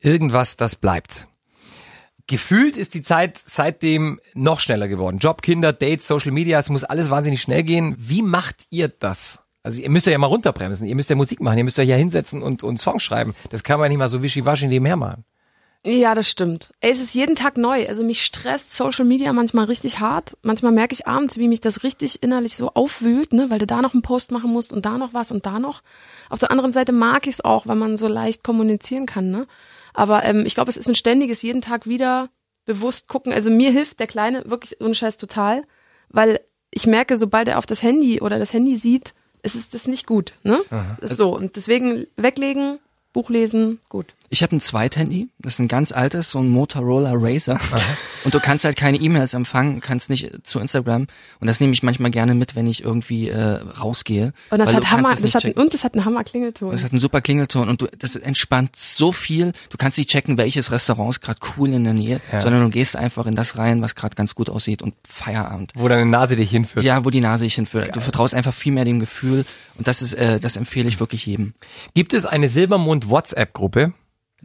irgendwas, 0.00 0.56
das 0.56 0.76
bleibt. 0.76 1.28
Gefühlt 2.26 2.76
ist 2.76 2.94
die 2.94 3.02
Zeit 3.02 3.38
seitdem 3.38 4.18
noch 4.32 4.58
schneller 4.58 4.88
geworden. 4.88 5.18
Job, 5.18 5.42
Kinder, 5.42 5.72
Dates, 5.72 6.06
Social 6.06 6.32
Media, 6.32 6.58
es 6.58 6.70
muss 6.70 6.82
alles 6.82 7.10
wahnsinnig 7.10 7.42
schnell 7.42 7.62
gehen. 7.62 7.94
Wie 7.98 8.22
macht 8.22 8.66
ihr 8.70 8.88
das? 8.88 9.42
Also 9.62 9.80
ihr 9.80 9.90
müsst 9.90 10.06
euch 10.06 10.12
ja 10.12 10.18
mal 10.18 10.26
runterbremsen, 10.26 10.86
ihr 10.86 10.94
müsst 10.94 11.10
ja 11.10 11.16
Musik 11.16 11.40
machen, 11.40 11.58
ihr 11.58 11.64
müsst 11.64 11.78
euch 11.78 11.88
ja 11.88 11.96
hinsetzen 11.96 12.42
und, 12.42 12.62
und 12.62 12.78
Songs 12.78 13.02
schreiben. 13.02 13.34
Das 13.50 13.62
kann 13.62 13.78
man 13.78 13.88
nicht 13.90 13.98
mal 13.98 14.08
so 14.08 14.22
wischiwaschi 14.22 14.66
nebenher 14.66 14.96
machen. 14.96 15.24
Ja, 15.86 16.14
das 16.14 16.30
stimmt. 16.30 16.70
Ey, 16.80 16.90
es 16.90 17.00
ist 17.00 17.14
jeden 17.14 17.36
Tag 17.36 17.58
neu. 17.58 17.86
Also 17.86 18.02
mich 18.02 18.24
stresst 18.24 18.74
Social 18.74 19.04
Media 19.04 19.32
manchmal 19.34 19.66
richtig 19.66 20.00
hart. 20.00 20.34
Manchmal 20.42 20.72
merke 20.72 20.94
ich 20.94 21.06
abends, 21.06 21.36
wie 21.36 21.46
mich 21.46 21.60
das 21.60 21.82
richtig 21.82 22.22
innerlich 22.22 22.56
so 22.56 22.70
aufwühlt, 22.70 23.34
ne, 23.34 23.50
weil 23.50 23.58
du 23.58 23.66
da 23.66 23.82
noch 23.82 23.92
einen 23.92 24.00
Post 24.00 24.30
machen 24.30 24.50
musst 24.50 24.72
und 24.72 24.86
da 24.86 24.96
noch 24.96 25.12
was 25.12 25.30
und 25.30 25.44
da 25.44 25.58
noch. 25.58 25.82
Auf 26.30 26.38
der 26.38 26.50
anderen 26.50 26.72
Seite 26.72 26.92
mag 26.92 27.26
ich 27.26 27.34
es 27.34 27.44
auch, 27.44 27.66
weil 27.66 27.76
man 27.76 27.98
so 27.98 28.08
leicht 28.08 28.42
kommunizieren 28.42 29.04
kann, 29.04 29.30
ne? 29.30 29.46
Aber 29.92 30.24
ähm, 30.24 30.46
ich 30.46 30.54
glaube, 30.54 30.70
es 30.70 30.78
ist 30.78 30.88
ein 30.88 30.94
ständiges 30.94 31.42
jeden 31.42 31.60
Tag 31.60 31.86
wieder 31.86 32.30
bewusst 32.64 33.06
gucken. 33.08 33.32
Also 33.32 33.50
mir 33.50 33.70
hilft 33.70 34.00
der 34.00 34.06
Kleine 34.06 34.42
wirklich 34.46 34.80
ohne 34.80 34.94
Scheiß 34.94 35.18
total, 35.18 35.64
weil 36.08 36.40
ich 36.70 36.86
merke, 36.86 37.18
sobald 37.18 37.46
er 37.46 37.58
auf 37.58 37.66
das 37.66 37.82
Handy 37.82 38.22
oder 38.22 38.38
das 38.38 38.54
Handy 38.54 38.76
sieht, 38.78 39.12
ist 39.42 39.54
es 39.54 39.68
das 39.68 39.86
nicht 39.86 40.06
gut, 40.06 40.32
ne? 40.44 40.60
Ist 41.02 41.18
so 41.18 41.36
und 41.36 41.56
deswegen 41.56 42.06
weglegen, 42.16 42.78
Buch 43.12 43.28
lesen, 43.28 43.80
gut. 43.90 44.14
Ich 44.34 44.42
habe 44.42 44.56
ein 44.56 44.60
Zweithandy, 44.60 45.28
das 45.38 45.52
ist 45.52 45.58
ein 45.60 45.68
ganz 45.68 45.92
altes, 45.92 46.30
so 46.30 46.40
ein 46.40 46.48
Motorola 46.48 47.12
Razer. 47.14 47.60
Und 48.24 48.34
du 48.34 48.40
kannst 48.40 48.64
halt 48.64 48.74
keine 48.74 48.98
E-Mails 48.98 49.32
empfangen, 49.32 49.80
kannst 49.80 50.10
nicht 50.10 50.28
zu 50.44 50.58
Instagram. 50.58 51.06
Und 51.38 51.46
das 51.46 51.60
nehme 51.60 51.72
ich 51.72 51.84
manchmal 51.84 52.10
gerne 52.10 52.34
mit, 52.34 52.56
wenn 52.56 52.66
ich 52.66 52.82
irgendwie 52.82 53.28
äh, 53.28 53.60
rausgehe. 53.62 54.32
Und 54.50 54.58
das 54.58 54.74
hat 54.74 54.90
Hammer, 54.90 55.14
das 55.14 55.36
hat, 55.36 55.44
und 55.56 55.72
das 55.72 55.84
hat 55.84 55.94
einen 55.94 56.04
Hammer 56.04 56.24
Klingelton. 56.24 56.72
Das 56.72 56.82
hat 56.82 56.90
einen 56.90 57.00
super 57.00 57.20
Klingelton 57.20 57.68
und 57.68 57.82
du, 57.82 57.86
das 57.96 58.16
entspannt 58.16 58.74
so 58.74 59.12
viel. 59.12 59.52
Du 59.70 59.76
kannst 59.78 59.98
nicht 59.98 60.10
checken, 60.10 60.36
welches 60.36 60.72
Restaurant 60.72 61.10
ist 61.10 61.20
gerade 61.20 61.38
cool 61.56 61.68
in 61.68 61.84
der 61.84 61.94
Nähe, 61.94 62.20
sondern 62.40 62.62
du 62.62 62.70
gehst 62.70 62.96
einfach 62.96 63.26
in 63.26 63.36
das 63.36 63.56
rein, 63.56 63.82
was 63.82 63.94
gerade 63.94 64.16
ganz 64.16 64.34
gut 64.34 64.50
aussieht 64.50 64.82
und 64.82 64.94
Feierabend. 65.08 65.70
Wo 65.76 65.86
deine 65.86 66.06
Nase 66.10 66.34
dich 66.34 66.50
hinführt. 66.50 66.84
Ja, 66.84 67.04
wo 67.04 67.10
die 67.10 67.20
Nase 67.20 67.44
dich 67.44 67.54
hinführt. 67.54 67.94
Du 67.94 68.00
vertraust 68.00 68.34
einfach 68.34 68.52
viel 68.52 68.72
mehr 68.72 68.84
dem 68.84 68.98
Gefühl 68.98 69.44
und 69.78 69.86
das 69.86 70.02
ist, 70.02 70.14
äh, 70.14 70.40
das 70.40 70.56
empfehle 70.56 70.88
ich 70.88 70.98
wirklich 70.98 71.24
jedem. 71.24 71.54
Gibt 71.94 72.12
es 72.12 72.26
eine 72.26 72.48
Silbermond 72.48 73.08
WhatsApp-Gruppe? 73.08 73.92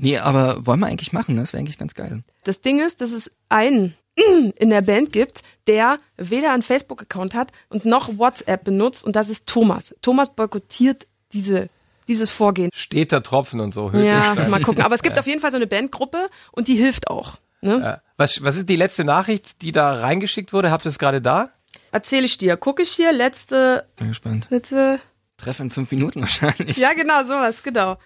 Nee, 0.01 0.17
aber 0.17 0.65
wollen 0.65 0.79
wir 0.79 0.87
eigentlich 0.87 1.11
machen, 1.11 1.35
ne? 1.35 1.41
das 1.41 1.51
wäre 1.51 1.59
eigentlich 1.59 1.77
ganz 1.77 1.93
geil. 1.93 2.23
Das 2.45 2.61
Ding 2.61 2.79
ist, 2.79 3.01
dass 3.01 3.11
es 3.11 3.31
einen 3.49 3.95
in 4.55 4.69
der 4.69 4.81
Band 4.81 5.11
gibt, 5.11 5.43
der 5.67 5.97
weder 6.15 6.53
einen 6.53 6.63
Facebook-Account 6.63 7.35
hat 7.35 7.51
und 7.67 7.83
noch 7.83 8.17
WhatsApp 8.17 8.63
benutzt 8.63 9.03
und 9.03 9.15
das 9.15 9.29
ist 9.29 9.45
Thomas. 9.45 9.93
Thomas 10.01 10.33
boykottiert 10.33 11.07
diese, 11.33 11.69
dieses 12.07 12.31
Vorgehen. 12.31 12.69
Steter 12.73 13.21
Tropfen 13.23 13.59
und 13.59 13.73
so. 13.73 13.91
Ja, 13.91 14.35
mal 14.49 14.61
gucken. 14.61 14.83
Aber 14.83 14.95
es 14.95 15.01
gibt 15.01 15.19
auf 15.19 15.27
jeden 15.27 15.41
Fall 15.41 15.51
so 15.51 15.57
eine 15.57 15.67
Bandgruppe 15.67 16.29
und 16.53 16.69
die 16.69 16.75
hilft 16.75 17.09
auch. 17.09 17.33
Ne? 17.61 17.79
Ja. 17.81 18.01
Was, 18.15 18.41
was 18.41 18.55
ist 18.55 18.69
die 18.69 18.77
letzte 18.77 19.03
Nachricht, 19.03 19.61
die 19.61 19.73
da 19.73 19.95
reingeschickt 19.95 20.53
wurde? 20.53 20.71
Habt 20.71 20.85
ihr 20.85 20.89
es 20.89 20.99
gerade 20.99 21.21
da? 21.21 21.51
Erzähle 21.91 22.25
ich 22.25 22.37
dir. 22.37 22.55
Gucke 22.55 22.83
ich 22.83 22.91
hier, 22.91 23.11
letzte, 23.11 23.85
Bin 23.97 24.07
gespannt. 24.07 24.47
letzte, 24.49 24.99
Treff 25.37 25.59
in 25.59 25.71
fünf 25.71 25.91
Minuten 25.91 26.21
wahrscheinlich. 26.21 26.77
ja 26.77 26.93
genau, 26.93 27.23
sowas, 27.23 27.63
genau. 27.63 27.97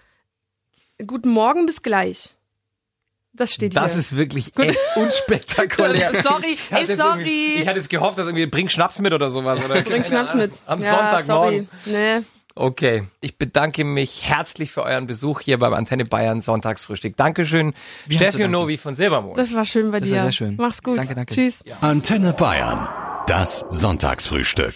Guten 1.06 1.28
Morgen, 1.30 1.66
bis 1.66 1.82
gleich. 1.82 2.34
Das 3.32 3.52
steht 3.52 3.74
Das 3.76 3.92
hier. 3.92 4.00
ist 4.00 4.16
wirklich 4.16 4.56
echt 4.58 4.78
unspektakulär. 4.94 6.12
Sorry, 6.22 6.46
Ich 6.52 6.72
hatte 6.72 6.92
ey, 6.92 6.96
sorry. 6.96 7.54
Ich 7.60 7.66
hatte 7.66 7.78
jetzt 7.78 7.90
gehofft, 7.90 8.16
dass 8.16 8.26
irgendwie 8.26 8.46
bring 8.46 8.68
Schnaps 8.68 9.00
mit 9.00 9.12
oder 9.12 9.28
sowas. 9.28 9.58
Oder 9.64 9.82
Bring 9.82 9.84
keine 9.86 10.04
Schnaps 10.04 10.30
Ahnung. 10.30 10.46
mit. 10.50 10.52
Am 10.66 10.80
ja, 10.80 10.90
Sonntagmorgen. 10.90 11.68
Sorry. 11.84 11.96
Nee. 11.96 12.24
Okay. 12.54 13.02
Ich 13.20 13.36
bedanke 13.36 13.82
mich 13.82 14.22
herzlich 14.28 14.70
für 14.70 14.84
euren 14.84 15.08
Besuch 15.08 15.40
hier 15.40 15.58
beim 15.58 15.72
Antenne 15.74 16.04
Bayern 16.04 16.40
Sonntagsfrühstück. 16.40 17.16
Dankeschön, 17.16 17.74
Wir 18.06 18.16
Steffi 18.18 18.44
und. 18.44 18.52
Novi 18.52 18.78
von 18.78 18.94
Silbermond. 18.94 19.36
Das 19.36 19.52
war 19.52 19.64
schön 19.64 19.90
bei 19.90 19.98
Das 19.98 20.08
dir. 20.08 20.14
war 20.16 20.22
sehr 20.22 20.32
schön. 20.32 20.54
Mach's 20.56 20.80
gut. 20.84 20.96
Danke, 20.98 21.14
danke. 21.14 21.34
Tschüss. 21.34 21.64
Antenne 21.80 22.32
Bayern. 22.34 22.88
Das 23.26 23.64
Sonntagsfrühstück. 23.68 24.74